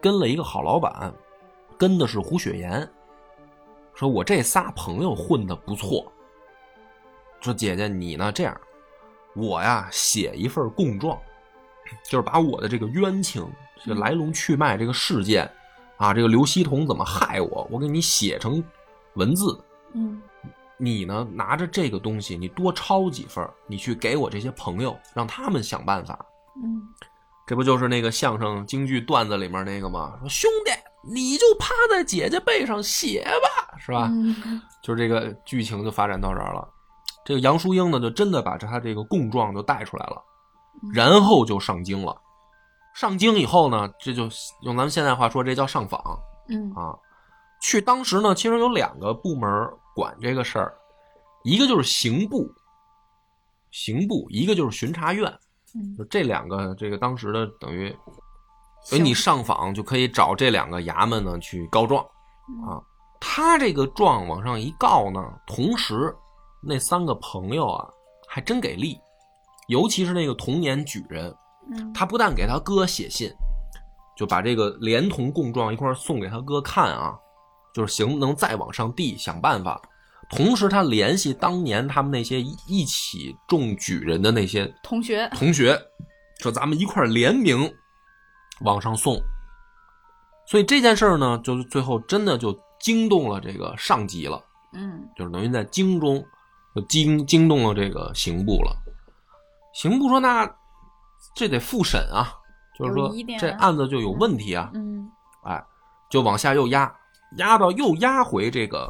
[0.00, 1.12] 跟了一个好老板，
[1.76, 2.88] 跟的是胡雪岩，
[3.96, 6.12] 说我这仨朋友混的不错，
[7.40, 8.60] 说姐姐你呢这样，
[9.34, 11.18] 我呀写一份供状。
[12.02, 13.48] 就是把我的这个冤情、
[13.84, 15.48] 这个来龙去脉、这个事件，
[15.98, 18.62] 啊，这个刘希同怎么害我，我给你写成
[19.14, 19.56] 文字。
[19.92, 20.20] 嗯
[20.76, 26.26] 你呢，拿着这个东西，你多抄几份，你去给我这些朋友，让他们想办法。
[26.62, 26.82] 嗯
[27.46, 30.18] 这不就是那个相声京剧段子里面那个吗？
[30.18, 30.72] 说兄弟，
[31.08, 34.08] 你就趴在姐姐背上写吧，是吧？
[34.12, 36.68] 嗯就是这个剧情就发展到这儿了。
[37.24, 40.22] 这个杨淑英呢，就真的把他这个供状就带出来了，
[40.92, 42.16] 然后就上京了。
[42.94, 44.28] 上京以后呢，这就
[44.62, 46.00] 用咱们现在话说，这叫上访
[46.48, 46.94] 嗯啊。
[47.60, 49.50] 去当时呢，其实有两个部门
[49.94, 50.74] 管这个事儿，
[51.42, 52.48] 一个就是刑部，
[53.70, 55.30] 刑部，一个就是巡查院，
[55.74, 57.94] 嗯就这两个，这个当时的等于，
[58.88, 62.00] 所以你上访就可以找这两个衙门呢去告状。
[62.64, 62.78] 啊，
[63.20, 66.14] 他这个状往上一告呢，同时
[66.62, 67.84] 那三个朋友啊
[68.28, 68.96] 还真给力，
[69.66, 71.34] 尤其是那个同年举人，
[71.72, 71.92] 嗯。
[71.92, 73.28] 他不但给他哥写信，
[74.16, 77.18] 就把这个连同供状一块送给他哥看啊，
[77.74, 79.82] 就是行能再往上递，想办法。
[80.30, 85.76] 同时他联系当年他们那些一一起中举人的那些同学，同学，
[86.38, 87.72] 说咱们一块联名
[88.60, 89.20] 往上送。
[90.46, 94.42] 所以这件事儿呢，就是最后真的就惊动了这个上级了，
[94.72, 96.24] 嗯就是等于在京中
[96.74, 98.76] 就惊惊动了这个刑部了。
[99.74, 100.48] 刑部说：“那
[101.34, 102.32] 这得复审啊，
[102.78, 104.70] 就是说这案子就有问题啊。
[104.74, 105.10] 嗯
[105.42, 105.62] 哎，
[106.08, 106.92] 就往下又压，
[107.36, 108.88] 压到又压回这个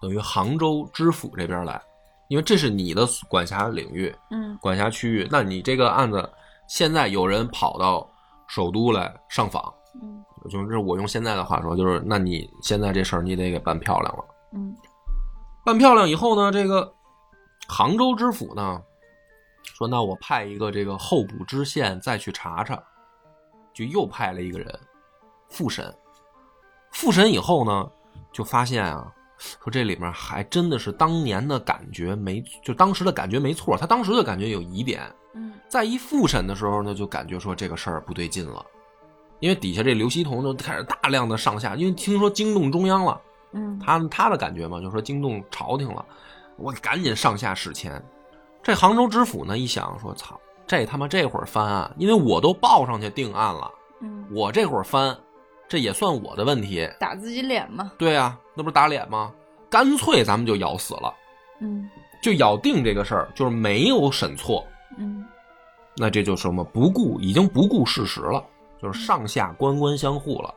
[0.00, 1.80] 等于杭州知府这边来，
[2.28, 5.28] 因为这是你的管辖领域、嗯管辖区域。
[5.30, 6.28] 那你这个案子
[6.68, 8.08] 现在有人跑到
[8.48, 14.24] 首都来上访，嗯就是我用现在的话说，就是那你现在这事儿你得给办漂亮了。
[14.52, 14.74] 嗯
[15.64, 16.94] 办漂亮以后呢，这个
[17.66, 18.80] 杭州知府呢
[19.64, 22.80] 说，那我派一个这个候补知县再去查查，
[23.74, 24.80] 就又派了一个人
[25.48, 25.92] 复审。
[26.92, 27.90] 复审以后呢，
[28.32, 35.02] 就发现啊，说这里面还真的是当年的感觉没，就当时的感觉没错，他当时的感觉有疑点，
[35.66, 38.64] 嗯在一复审的时候呢，就感觉说这个事儿不对劲了，
[39.40, 43.20] 因为底下这刘希同就开始大量的上下，因为听说惊动中央了。
[43.52, 43.78] 嗯。
[43.84, 46.04] 他他的感觉嘛，就说惊动朝廷了，
[46.56, 48.00] 我赶紧上下使钱。
[48.62, 55.16] 这杭州知府呢一想说，操，这他妈这会儿翻案，因为我都报上去定案了，嗯，我这会儿翻，
[55.68, 56.88] 这也算我的问题。
[57.00, 59.32] 打自己脸嘛，对啊，那不是打脸吗？
[59.68, 61.12] 干脆咱们就咬死了，
[61.60, 61.90] 嗯。
[62.22, 65.24] 就咬定这个事儿就是没有审错，嗯
[65.96, 68.44] 那这就什么不顾已经不顾事实了，
[68.82, 70.54] 就是上下官官相护了，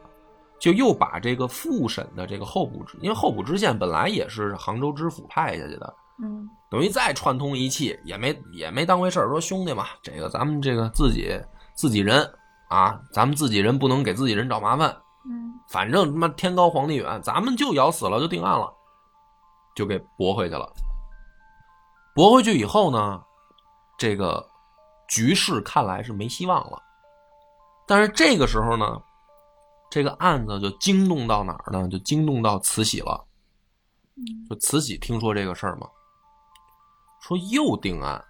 [0.60, 11.39] 就又把这个复审的这个候补知，因为候补知县本来也是杭州知府派下去的，嗯等于再串通一气，也没也没当回事儿，说兄弟嘛，这个咱们这个自己
[11.73, 12.30] 自己人
[12.67, 14.89] 啊，咱们自己人不能给自己人找麻烦，
[15.25, 18.69] 嗯反正他妈天高皇帝远，咱们就咬死了就定案了，
[19.75, 20.69] 就给驳回去了。
[22.15, 23.21] 驳回去以后呢，
[23.97, 24.45] 这个
[25.10, 26.82] 局势看来是没希望了。
[27.88, 29.02] 但是这个时候呢，
[29.89, 31.88] 这个案子就惊动到哪儿呢？
[31.89, 33.26] 就惊动到慈禧了。
[34.15, 35.88] 嗯就慈禧听说这个事儿嘛，
[37.22, 38.24] 说又定案，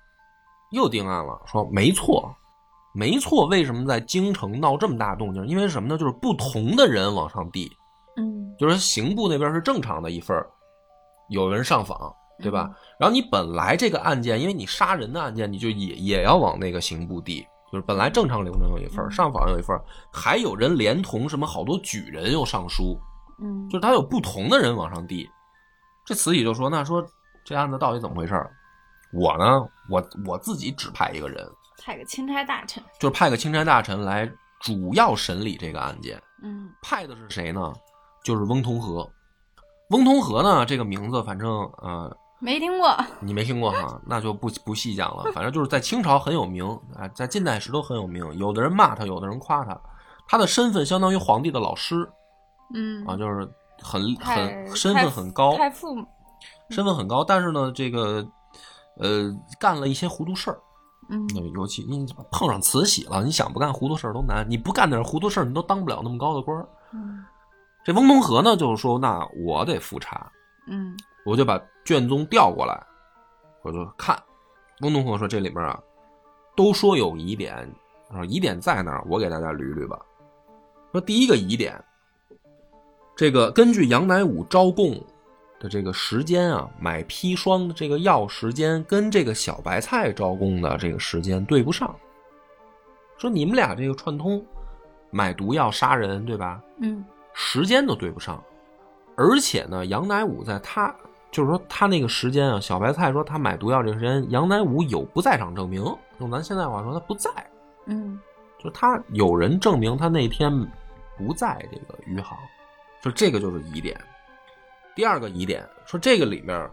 [0.71, 1.41] 又定案了。
[1.45, 2.33] 说没错，
[2.93, 3.47] 没错。
[3.47, 5.45] 为什么在京城闹这么大动静？
[5.47, 5.97] 因为什么呢？
[5.97, 7.75] 就是不同的人往上递，
[8.17, 10.49] 嗯就是刑部那边是正常的一份儿
[11.29, 12.69] 有人上访，对吧？
[12.99, 22.99] 然后你本来这个案件，因为你杀人的案件，你就也也要往那个刑部递，就是本来正常流程有一份上访有一份儿，还有人连同什么好多举人又上书，
[23.41, 25.29] 嗯，就是他有不同的人往上递。
[26.05, 27.05] 这慈禧就说：“那说
[27.45, 28.33] 这案子到底怎么回事？
[29.13, 31.47] 我呢，我我自己指派一个人，
[31.83, 36.19] 派个钦差大臣，就是派个钦差大臣来主要审理这个案件。
[36.41, 37.73] 嗯派的是谁呢？
[38.23, 39.07] 就是翁同龢。
[39.89, 41.49] 翁同龢呢，这个名字反正
[41.81, 45.31] 呃没听过，你没听过哈， 那就不不细讲了。
[45.33, 48.25] 反正就是在清朝很有名啊，在近代史都很有名。
[48.37, 49.79] 有的人骂他，有的人夸他。
[50.27, 52.07] 他的身份相当于皇帝的老师
[52.73, 53.49] 嗯啊，就是
[53.81, 55.95] 很很身份很高，太傅，
[56.69, 58.25] 身份很高，但是呢，这个
[58.97, 60.59] 呃干了一些糊涂事儿。
[61.11, 64.45] 嗯尤其你碰上慈禧了，你想不干糊涂事儿都难。
[64.47, 66.67] 你不干点糊涂事儿，你都当不了那么高的官儿。
[66.93, 67.25] 嗯
[67.83, 70.31] 这翁同龢呢，就是说，那我得复查，
[70.67, 70.95] 嗯
[71.29, 72.81] 我就把卷宗调过来，
[73.61, 74.17] 我就看。
[74.81, 75.79] 翁同龢说这里边啊，
[76.55, 77.69] 都说有疑点，
[78.11, 79.03] 说疑点在哪儿？
[79.07, 79.99] 我给大家捋捋吧。
[80.91, 81.79] 说第一个疑点，
[83.15, 84.99] 这个根据杨乃武招供
[85.59, 91.95] 的这个时间啊，买砒霜的这个药时间跟这个小白菜招供的这个时间对不上。
[93.19, 94.43] 说你们俩这个串通
[95.11, 96.59] 买毒药杀人，对吧？
[96.81, 98.43] 嗯时间都对不上，
[99.15, 100.95] 而且呢，杨乃武在他
[101.31, 105.83] 就是说他那个时间啊，小白菜说他买毒药这个时间，杨乃武有不在场证明，
[106.19, 107.29] 用咱现在话说他不在，
[107.85, 108.19] 嗯
[108.57, 110.51] 就他有人证明他那天
[111.17, 112.37] 不在这个余杭，
[113.01, 113.99] 就这个就是疑点。
[114.95, 116.69] 第二个疑点说这个里面，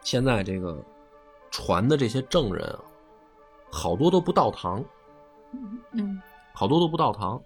[0.00, 0.76] 现在这个
[1.50, 2.80] 传的这些证人啊，
[3.70, 4.82] 好多都不到堂，
[5.92, 6.20] 嗯
[6.52, 7.40] 好多都不到堂，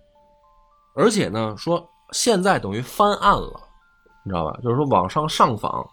[0.94, 3.61] 而且呢，说现在等于翻案了，
[4.24, 4.59] 你知道吧？
[4.62, 5.87] 就是说网上上访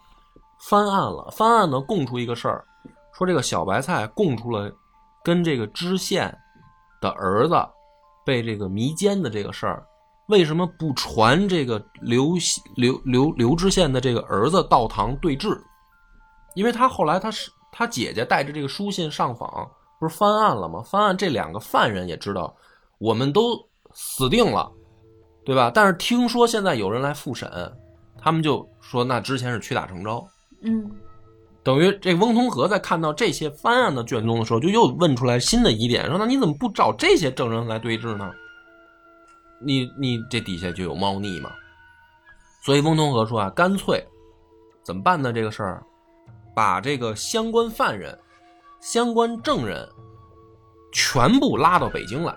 [0.60, 2.64] 翻案了，翻案呢供出一个事儿，
[3.12, 4.70] 说这个小白菜供出了
[5.24, 6.36] 跟这个知县
[7.00, 7.54] 的儿子
[8.24, 9.86] 被这个迷奸的这个事儿，
[10.28, 12.34] 为什么不传这个刘
[12.76, 15.48] 刘刘刘知县的这个儿子到堂对质？
[16.54, 20.82] 因为他后来他是他姐姐带着这个书信上访，不是翻案了吗？
[20.84, 22.54] 翻案这两个犯人也知道，
[22.98, 23.56] 我们都
[23.92, 24.70] 死定了，
[25.44, 25.70] 对吧？
[25.72, 27.48] 但是听说现在有人来复审，
[28.28, 30.28] 他他们就说那之前是屈打成招，
[30.60, 30.90] 嗯
[31.62, 38.30] 等于这翁同龢在看到这些翻案的卷宗的时候，就又问出来新的疑点，说那你怎么不找这些证人来对质呢？
[39.62, 41.50] 你你这底下就有猫腻嘛。
[42.62, 44.06] 所以翁同龢说啊，干脆
[44.84, 45.32] 怎么办呢？
[45.32, 45.82] 这个事儿，
[46.54, 48.18] 把这个相关犯人、
[48.78, 49.88] 相关证人
[50.92, 52.36] 全部拉到北京来，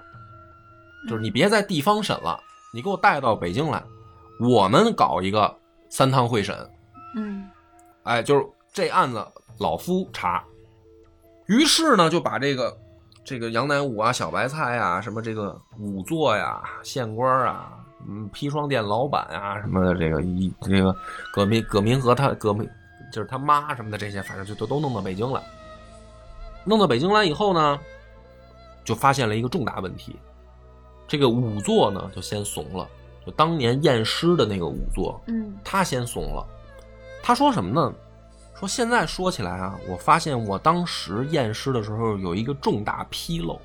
[1.09, 2.39] 就是你别在地方审了，
[2.73, 3.83] 你给我带到北京来，
[4.39, 5.53] 我们搞一个
[5.91, 6.57] 三趟会审。
[7.15, 7.47] 嗯
[8.01, 9.23] 哎，就是这案子
[9.59, 10.43] 老夫查，
[11.45, 12.75] 于是呢就把这个
[13.23, 17.77] 这个杨乃武啊、小白菜啊、什么这个仵作呀、县官啊、
[18.07, 20.95] 嗯砒霜店老板啊什么的，这个一这个
[21.31, 22.67] 葛明葛明和他葛明
[23.13, 25.39] 就是他妈什么的这些，反正就都都弄到北京来。
[26.63, 27.79] 弄到北京来以后呢，
[28.83, 30.15] 就发现了一个重大问题，
[31.07, 32.87] 这个仵作呢就先怂了，
[33.25, 36.45] 就当年验尸的那个仵作，嗯他先怂了。
[37.23, 37.93] 他说什么呢？
[38.55, 43.59] 说现在说起来啊，我发现我当时验尸的时候有一个重大纰漏。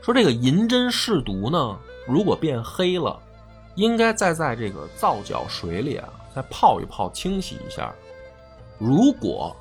[0.00, 3.20] 说这个银针试毒呢，如果变黑了，
[3.74, 7.94] 应该再在这个皂角水里啊，再泡一泡，清洗一下。
[8.78, 9.54] 如果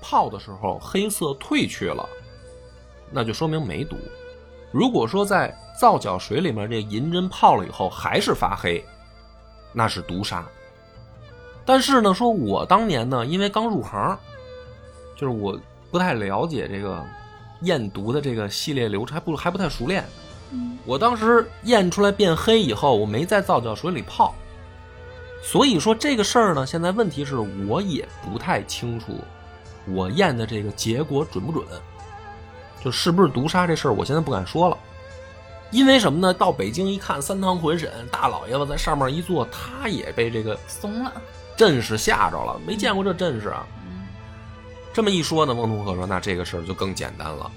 [0.00, 2.08] 泡的时候黑色褪去了，
[3.10, 3.96] 那就说明没毒。
[4.70, 8.84] 如果说在皂角水里面这银针泡了以后还是发黑，
[9.72, 10.44] 那是毒杀。
[11.64, 14.18] 但是呢，说我当年呢，因为刚入行，
[15.14, 15.56] 就是我
[15.90, 17.04] 不太了解这个
[17.60, 20.04] 验毒的这个系列流程，还不还不太熟练。
[20.50, 24.34] 嗯我当时验出来变黑以后，我没在皂角水里泡，
[25.42, 29.12] 所以说这个事儿呢，现在问题是我也不太清楚，
[29.86, 31.64] 我验的这个结果准不准，
[32.82, 34.78] 就是不是毒杀这事儿，我现在不敢说了。
[35.70, 36.32] 因为什么呢？
[36.32, 41.12] 到北京一看，三堂会审，大老爷子在上面一坐，他也被这个怂了。
[41.56, 43.66] 阵势吓着了，没见过这阵势啊。
[43.82, 44.06] 嗯
[44.94, 47.48] 这么一说呢，翁同龢说：“那这个事儿就更简单了，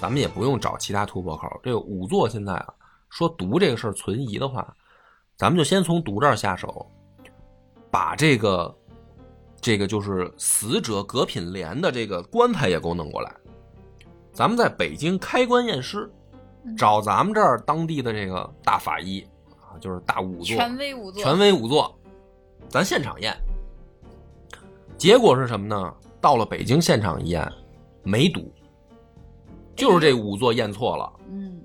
[0.00, 1.48] 咱们也不用找其他突破口。
[1.60, 2.72] 这个仵作现在啊，
[3.10, 4.72] 说毒这个事儿存疑的话，
[5.36, 6.88] 咱们就先从毒这儿下手，
[7.90, 8.72] 把这个
[9.60, 13.34] 这个就是死者葛品莲的这个棺材也给我弄过来，
[14.32, 16.08] 咱们在北京开棺验尸，
[16.76, 19.24] 找咱们这儿当地的这个大法医
[19.60, 21.94] 啊，就是大仵作，权威仵作，权威仵作，
[22.68, 23.36] 咱现场验。
[24.96, 25.94] 结果是什么呢？
[26.20, 27.52] 到了北京现场一验，
[28.02, 28.50] 没毒，
[29.76, 31.12] 就是这仵作验错了。
[31.28, 31.60] 嗯，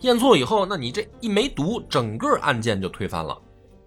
[0.00, 3.36] 验错以后，那你这一没毒，整个案件就推翻了。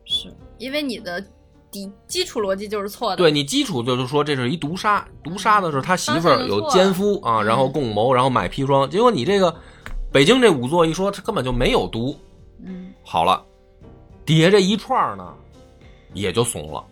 [0.04, 1.24] 是因为你的
[1.72, 3.16] 底基础逻辑就是错的。
[3.16, 8.90] 对你基础就是说这是一毒杀，毒杀的时候他媳妇儿有奸夫啊，然后共谋，然后买砒霜。
[8.90, 9.56] 结果你这个
[10.14, 12.16] 北京这仵作一说，他根本就没有毒。
[12.64, 13.44] 嗯好了，
[14.24, 15.34] 底下这一串呢，
[16.14, 16.86] 也就怂了，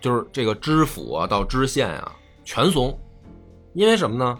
[0.00, 2.96] 就是这个知府啊到知县啊全怂，
[3.72, 4.38] 因为什么呢？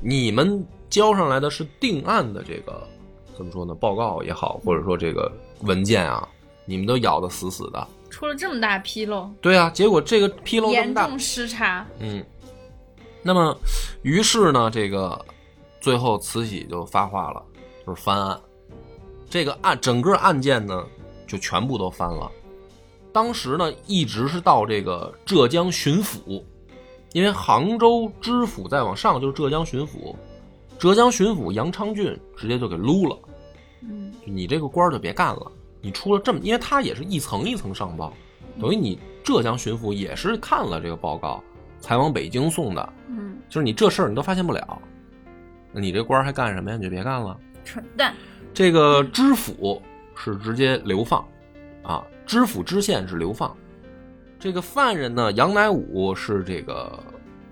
[0.00, 2.86] 你们交上来的是定案的这个
[3.36, 3.74] 怎么说呢？
[3.74, 5.30] 报告也好，或者说这个
[5.62, 6.26] 文件啊，
[6.64, 7.86] 你们都咬得死死的。
[8.08, 11.84] 出了这么大纰漏，对啊，结果这个纰漏严重失察。
[11.98, 12.24] 嗯，
[13.20, 13.54] 那么
[14.02, 15.22] 于是呢，这个
[15.80, 17.47] 最后慈禧就发话了，就
[17.88, 18.40] 是翻案。
[19.30, 20.84] 这个案整个案件呢，
[21.26, 22.30] 就全部都翻了。
[23.12, 26.42] 当时呢，一直是到这个浙江巡抚，
[27.12, 30.14] 因为杭州知府再往上就是浙江巡抚，
[30.78, 33.18] 浙江巡抚杨昌俊直接就给撸了，
[33.82, 38.12] 嗯就你这个官儿就别干了，你出了这么，因为他也是一层一层上报，
[38.60, 41.42] 等于你浙江巡抚也是看了这个报告
[41.80, 44.80] 才往北京送的，嗯，就是你这事儿你都发现不了，
[45.72, 46.76] 那你这官儿还干什么呀？
[46.76, 47.36] 你就别干了。
[47.68, 48.14] 蠢蛋。
[48.54, 49.82] 这个知府
[50.16, 51.22] 是直接流放，
[51.82, 53.54] 啊，知府知县是流放。
[54.38, 56.98] 这个犯人呢，杨乃武是这个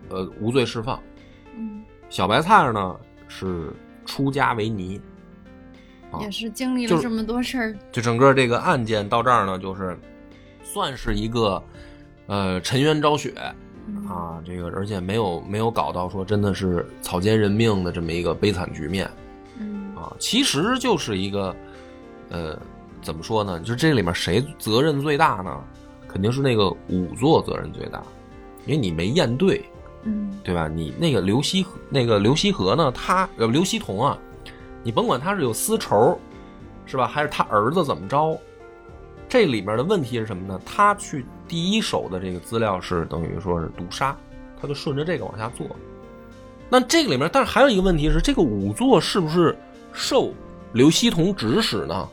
[0.09, 0.99] 呃无罪释放，
[1.55, 2.97] 嗯，小白菜呢
[3.29, 3.73] 是
[4.07, 4.99] 出家为尼。
[6.11, 7.77] 啊也是经历了这么多事儿。
[7.93, 9.99] 就整个这个案件到这儿呢，就是
[10.63, 11.63] 算是一个
[12.27, 13.35] 呃沉冤昭雪
[13.87, 19.11] 嗯，啊，这个而且没有没有搞到说真的是草菅人命的这么一个悲惨局面。
[20.19, 21.55] 其实就是一个，
[22.31, 22.59] 呃，
[23.03, 23.59] 怎么说呢？
[23.61, 25.63] 就是这里面谁责任最大呢？
[26.09, 28.03] 肯定是那个仵作责任最大，
[28.65, 29.63] 因为你没验对，
[30.05, 30.67] 嗯对吧？
[30.69, 34.17] 你那个刘希和那个刘希和呢，他呃刘希同啊，
[34.83, 36.19] 你甭管他是有私仇，
[36.87, 37.07] 是吧？
[37.07, 38.39] 还是他儿子怎么着？
[39.29, 40.59] 这里面的问题是什么呢？
[40.65, 44.17] 他去第一手的这个资料是等于说是毒杀，
[44.61, 45.67] 他就顺着这个往下做。
[46.69, 49.57] 那这个里面，但是还有一个问题是，这个仵作是不是
[49.97, 50.33] 受
[50.73, 52.09] 刘希同指使呢？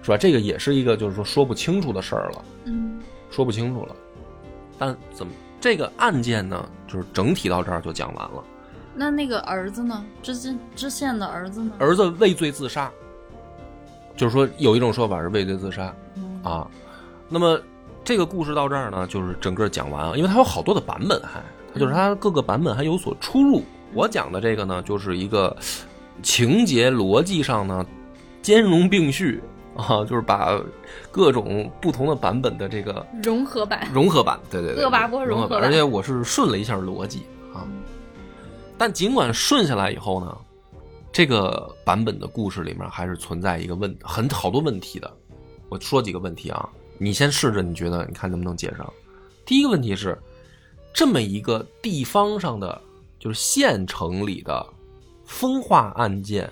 [0.00, 0.16] 是吧？
[0.16, 2.44] 这个也是一个就是说说不清楚的事儿了。
[2.66, 3.96] 嗯说不清楚了。
[4.78, 6.68] 但怎么这个案件呢？
[6.86, 8.44] 就是整体到这儿就讲完了。
[8.94, 10.04] 那那个儿子呢？
[10.22, 11.72] 知县知县的儿子呢？
[11.78, 12.88] 儿子畏罪自杀，
[14.16, 16.70] 就是说有一种说法是畏罪自杀嗯啊。
[17.28, 17.60] 那么
[18.04, 21.42] 这个故事到这儿呢，就是整个讲完了，因为它有好多的版本还，
[21.72, 23.64] 它就是它各个版本还有所出入。
[23.92, 25.56] 我讲的这个呢，就是一个
[26.22, 27.84] 情节逻辑上呢
[28.42, 29.42] 兼容并蓄
[29.76, 30.60] 啊，就是把
[31.10, 33.88] 各种不同的版本的这个融合版。
[33.92, 37.66] 融合版，对对对，恶霸波融合版而且我是顺了一下逻辑啊。
[38.78, 40.36] 但尽管顺下来以后呢，
[41.12, 45.12] 这个版本的故事里面还是存在一个问很好多问题的。
[45.68, 48.92] 我说几个问题啊，你先试着，你觉得你看能不能接上？
[49.44, 50.16] 第一个问题是，
[50.92, 52.80] 这么一个地方上的，
[53.18, 54.64] 就是县城里的
[55.26, 56.50] 风化案件，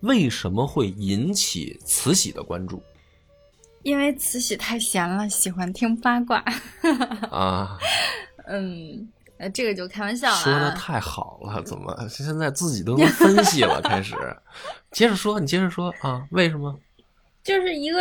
[0.00, 2.82] 为什么会引起慈禧的关注
[3.82, 6.42] 因为慈禧太闲了，喜欢听八卦。
[7.30, 7.78] 啊？
[8.46, 10.40] 嗯，呃，这个就开玩笑了啊。
[10.40, 13.80] 说的太好了，怎么现在自己都能分析了？
[13.82, 14.14] 开始，
[14.90, 16.26] 接着说，你接着说啊？
[16.30, 16.78] 为什么？
[17.42, 17.98] 就是一个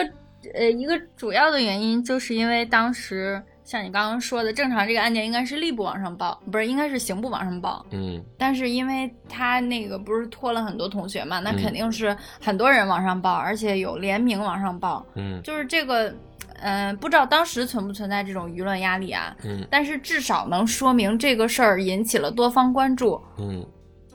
[0.53, 7.85] 呃一个主要的原因，就是因为当时像你刚刚说的，正常这个案件应该是吏部往上报，不是应该是刑部往上报。
[7.91, 15.05] 嗯但是因为他那个不是拖了很多同学嘛，那嗯肯定是很多人往上报，而且有联名往上报。
[15.15, 16.13] 嗯就是这个，
[16.61, 19.35] 嗯、不知道当时存不存在这种舆论压力啊？
[19.45, 23.65] 嗯但是至少能说明这个事儿引起了多方关注，嗯，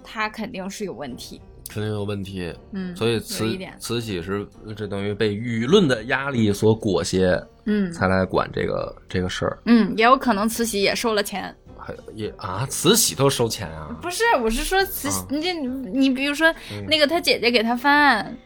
[0.04, 1.40] 他肯定是有问题。
[1.68, 2.52] 肯定有问题。
[2.72, 4.46] 嗯，所以慈慈禧是
[4.76, 9.58] 这等于被舆论的压力所裹挟，嗯才来管这个这个事儿。
[9.66, 11.54] 嗯，也有可能慈禧也收了钱。
[11.78, 13.96] 还也啊，慈禧都收钱啊？
[14.02, 18.36] 不是，我是说慈你这你你比如说嗯那个他姐姐给他翻案，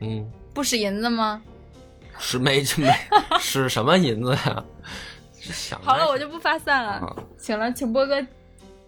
[0.00, 1.40] 嗯，不使银子吗？
[2.18, 2.92] 是没没
[3.40, 4.64] 是什么银子呀？
[5.82, 7.16] 好了，我就不发散了啊。
[7.38, 8.24] 行了，请波哥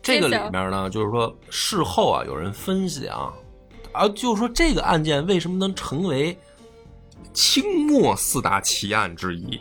[0.04, 3.32] 这个里面呢，就是说事后啊，有人分析啊，
[3.92, 6.38] 啊，就是说这个案件为什么能成为
[7.32, 9.58] 清末四大奇案之一，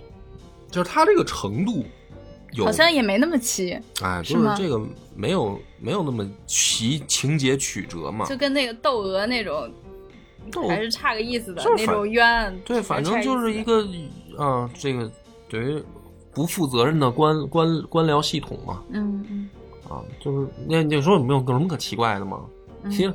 [0.69, 1.85] 就是它这个程度
[2.51, 4.79] 有，好像也没那么奇，哎，就是这个
[5.15, 9.71] 没有没有那么奇情节曲折嘛就，跟那个窦娥那种
[10.51, 12.59] 斗还是差个意思的那种冤。
[12.65, 13.87] 对，反正就是一个
[14.37, 15.09] 啊，这个
[15.49, 15.81] 等于
[16.33, 19.49] 不负责任的官官官僚系统嘛，嗯嗯
[19.93, 22.41] 啊，就是那你说有没有有什么可奇怪的吗？
[22.83, 23.13] 嗯实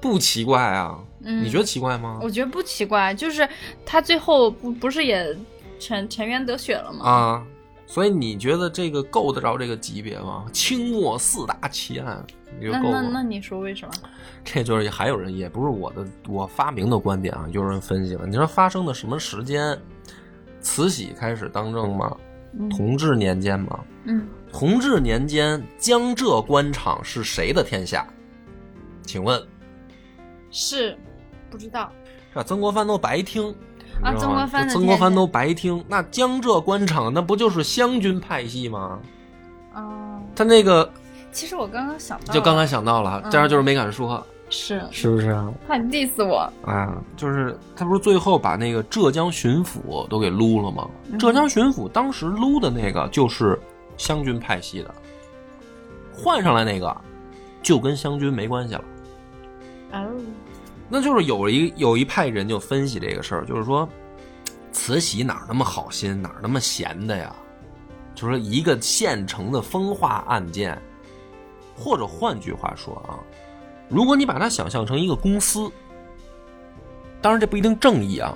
[0.00, 2.18] 不奇怪啊，嗯，你觉得奇怪吗？
[2.22, 3.46] 我觉得不奇怪，就是
[3.84, 5.36] 他最后不不是也
[5.78, 7.04] 沉沉冤得雪了吗？
[7.04, 7.46] 啊，
[7.86, 10.46] 所以你觉得这个够得着这个级别吗？
[10.52, 12.24] 清末四大奇案，
[12.58, 13.00] 你觉那得够吗？
[13.02, 13.92] 那那你说为什么？
[14.42, 18.26] 这就是还有人，也不是我的我发明的观点啊，有人分析了。
[18.26, 19.78] 你说发生的什么时间？
[20.62, 22.16] 慈禧开始当政吗？
[22.58, 23.80] 嗯同治年间吗？
[24.04, 28.06] 嗯，同治年间，江浙官场是谁的天下？
[29.02, 29.42] 请问，
[30.50, 30.96] 是
[31.50, 31.90] 不知道。
[32.34, 33.52] 这曾国藩都白听
[34.02, 35.84] 啊曾国藩曾国藩都白听。
[35.88, 39.00] 那江浙官场那不就是湘军派系吗？
[39.74, 40.88] 哦，他那个
[41.32, 45.52] 其实我刚刚想到，就刚刚想到了，但是就是没敢说，是是不是啊？
[45.66, 46.52] 怕你 diss 我。
[46.64, 50.88] 啊，就是他不是最后把那个浙江巡抚都给撸了吗？
[51.10, 53.58] 嗯浙江巡抚当时撸的那个就是
[54.00, 54.94] 湘军派系的，
[56.10, 56.96] 换上来那个
[57.62, 58.84] 就跟湘军没关系了。
[59.92, 60.08] 哦，
[60.88, 63.86] 那就是有一有一派人就分析这个事儿，就是说，
[64.72, 67.30] 慈禧哪儿那么好心，哪儿那么闲的呀？
[68.14, 70.80] 就是说一个现成的风化案件，
[71.76, 73.20] 或者换句话说啊，
[73.90, 75.70] 如果你把它想象成一个公司，
[77.20, 78.34] 当然这不一定正义啊。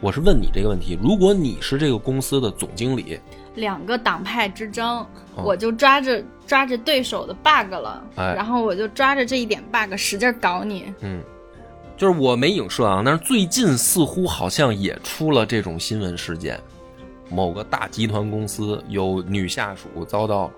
[0.00, 3.18] 我是问你这个问题：如果你是这个公司的总经理，
[3.58, 4.98] 两个党派之争，
[5.34, 5.44] 哦。
[5.44, 8.34] 我就抓着抓着对手的 bug 了，哎。
[8.34, 10.92] 然后我就抓着这一点 bug 使劲搞你。
[11.00, 11.22] 嗯，
[11.96, 16.58] 就是我没影射啊，但是最近似乎好像也出了这种新闻事件，
[17.30, 20.50] 某个大集团公司有女下属遭到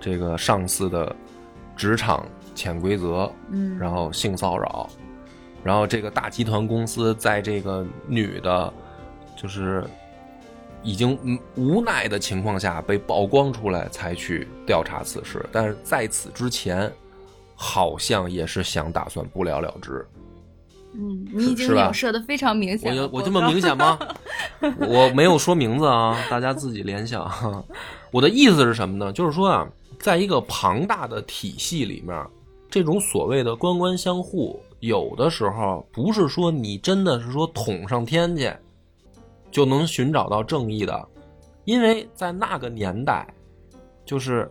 [0.00, 1.14] 这个上司的
[1.76, 2.24] 职场
[2.54, 4.88] 潜规则，嗯，然后性骚扰，
[5.62, 8.72] 然后这个大集团公司在这个女的，
[9.36, 9.82] 就是
[10.84, 15.44] 已经嗯无奈的情况下被曝光出来，才去调查此事。
[15.50, 16.92] 但是在此之前，
[17.56, 20.06] 好像也是想打算不了了之。
[20.96, 23.02] 嗯，你已经影射的非常明显了。
[23.02, 23.98] 有我这么明显吗？
[24.78, 27.64] 我没有说名字啊，大家自己联想。
[28.12, 29.12] 我的意思是什么呢？
[29.12, 29.68] 就是说啊，
[29.98, 32.24] 在一个庞大的体系里面，
[32.70, 38.52] 这种所谓的官官相护，有的时候不是说你真的是说捅上天去
[39.54, 41.08] 就能寻找到正义的，
[41.64, 43.24] 因为在那个年代，
[44.04, 44.50] 就是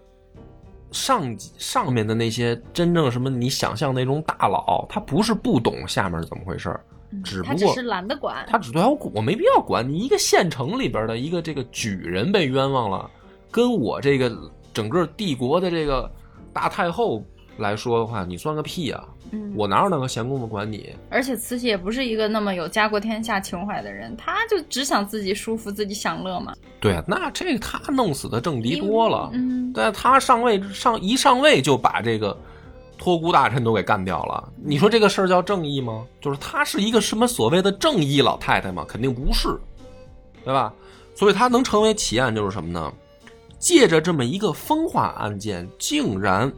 [0.91, 6.86] 上级上面的那些真正什么你想象那种大佬，他不是不懂下面是怎么回事儿，
[7.22, 8.45] 只不过他只是懒得管。
[8.47, 13.12] 他只对我我没必要管你一个县城里边的一个这个举人被冤枉了，
[13.51, 14.34] 跟我这个
[14.74, 16.10] 整个帝国的这个
[16.54, 17.22] 大太后
[17.58, 19.04] 来说的话，你算个屁啊！
[19.32, 20.95] 嗯，我哪有那个闲工夫管你？
[21.10, 26.54] 而且慈禧也不是一个那么有家国天下情怀的人，他就只想自己舒服、自己享乐嘛。
[26.80, 32.38] 对啊，那这个他弄死的政敌多了，嗯，但他上位上一上位就把这个
[32.97, 34.51] 托孤大臣都给干掉了。
[34.64, 36.06] 你说这个事儿叫正义吗？
[36.22, 38.86] 就是她是一个什么所谓的正义老太太吗？
[38.88, 39.49] 肯定不是，
[40.43, 40.74] 对吧？
[41.16, 42.91] 所以她能成为奇案就是什么呢？
[43.58, 46.51] 借着这么一个风化案件，竟然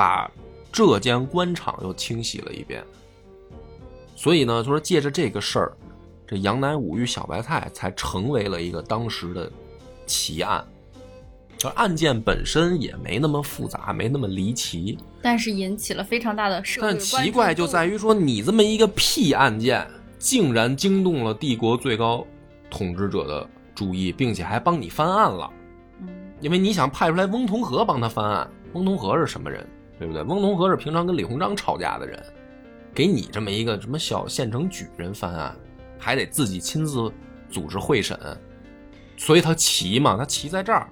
[0.00, 0.30] 把
[0.72, 2.82] 浙江官场又清洗了一遍。
[4.16, 5.76] 所以呢，就说借着这个事儿，
[6.26, 9.52] 这杨乃武与小白菜才成为了一个当时的
[10.06, 10.66] 奇案。
[11.58, 19.86] 这案件本身也没那么复杂，没那么离奇，但是引起了非常大的社会但奇怪就在于说，你这么一个屁案件，
[20.18, 22.26] 竟然惊动了帝国最高
[22.70, 25.50] 统治者的注意，并且还帮你翻案了。
[26.00, 26.08] 嗯
[26.40, 29.68] 因为你想派出来翁同龢帮他翻案，翁同龢是什么人，
[30.00, 30.22] 对不对？
[30.22, 32.18] 翁同龢是平常跟李鸿章吵架的人，
[32.94, 35.54] 给你这么一个什么小县城举人翻案，
[35.98, 37.12] 还得自己亲自
[37.50, 38.18] 组织会审，
[39.18, 40.88] 所以他奇嘛，他奇在这儿。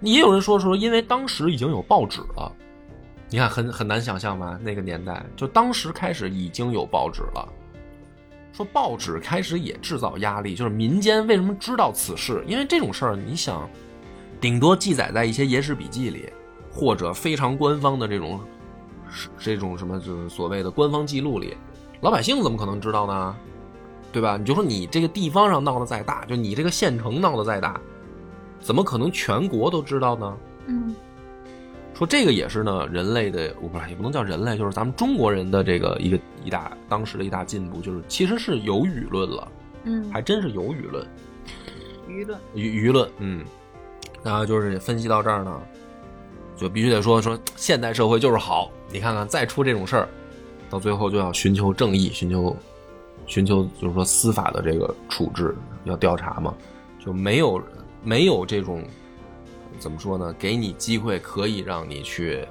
[0.00, 2.50] 也有人说说，因为当时已经有报纸了，
[3.28, 4.58] 你看很很难想象吧？
[4.62, 7.46] 那个年代，就当时开始已经有报纸了。
[8.52, 12.42] 说报纸开始也制造压力，就是民间为什么知道此事？
[12.46, 13.68] 因为这种事儿，你想，
[14.40, 16.30] 顶多记载在一些野史笔记里，
[16.74, 18.40] 或者非常官方的这种
[19.38, 21.56] 这种什么就是所谓的官方记录里，
[22.00, 23.36] 老百姓怎么可能知道呢？
[24.12, 24.36] 对吧？
[24.36, 27.80] 你就说你这个地方上闹得再大，就你这个县城闹得再大，
[28.60, 30.36] 怎么可能全国都知道呢？
[30.66, 30.94] 嗯
[31.96, 39.48] 说这个也是呢，人类的我不是也不能叫人类，就是咱们中国人的这个一个一大当时的一大进步，就是其实是有舆论了，
[39.84, 41.06] 嗯，还真是有舆论，
[42.08, 43.44] 舆论舆舆论，嗯，
[44.24, 45.62] 然后就是分析到这儿呢，
[46.56, 50.08] 就必须得说说现代社会就是好，你看看再出这种事儿，
[50.70, 52.56] 到最后就要寻求正义，寻求
[53.26, 56.54] 寻求就是说司法的这个处置，要调查嘛，
[57.04, 57.60] 就没有
[58.02, 58.84] 没有这种
[59.78, 60.32] 怎么说呢？
[60.38, 62.46] 给你机会可以让你去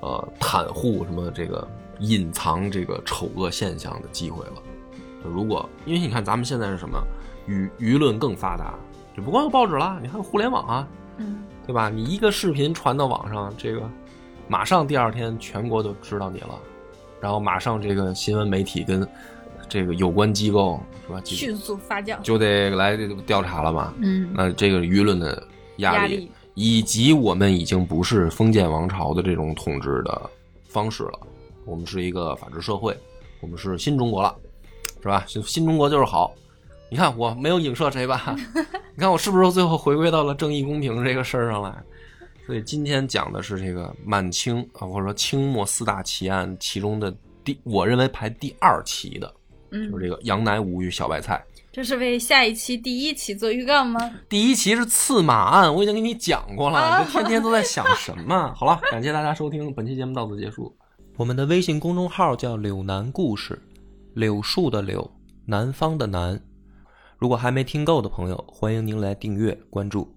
[0.00, 1.66] 呃袒护什么这个
[2.00, 4.54] 隐藏这个丑恶现象的机会了。
[5.22, 7.02] 就如果因为你看咱们现在是什么
[7.48, 8.74] 舆舆论更发达，
[9.16, 10.88] 就不光有报纸了，你还有互联网啊，
[11.18, 11.88] 嗯对吧？
[11.88, 13.88] 你一个视频传到网上，这个
[14.48, 16.58] 马上第二天全国都知道你了，
[17.20, 19.06] 然后马上这个新闻媒体跟
[19.68, 22.20] 这个有关机构是吧，就迅速发酵。
[22.20, 23.94] 就得来这个调查了嘛。
[23.98, 25.42] 嗯，那这个舆论的
[25.78, 30.30] 压力，压力以及我们已经不是封建王朝的这种统治的
[30.68, 31.18] 方式了，
[31.64, 32.94] 我们是一个法治社会，
[33.40, 34.36] 我们是新中国了，
[35.00, 35.24] 是吧？
[35.26, 36.34] 新新中国就是好。
[36.90, 38.36] 你看我没有影射谁吧？
[38.94, 41.74] 你看我是不是最后回归到了正义公平这个事儿上来？
[42.46, 47.12] 所以今天讲的是这个满清啊，或者说清末四大奇案其中的
[47.42, 49.34] 第，我认为排第二奇的，
[49.70, 51.42] 嗯就是这个杨乃武与小白菜。
[51.72, 53.98] 这是为下一期第一期做预告吗？
[54.28, 58.52] 第一期是刺马案，我已经给你讲过了，啊你这天天都在想什么？
[58.54, 60.72] 好了，感谢大家收听，本期节目到此结束。
[61.16, 63.60] 我们的微信公众号叫“柳南故事”，
[64.14, 65.10] 柳树的柳，
[65.46, 66.40] 南方的南。
[67.24, 70.14] 如果还没听够的朋友，欢迎您来订阅关注。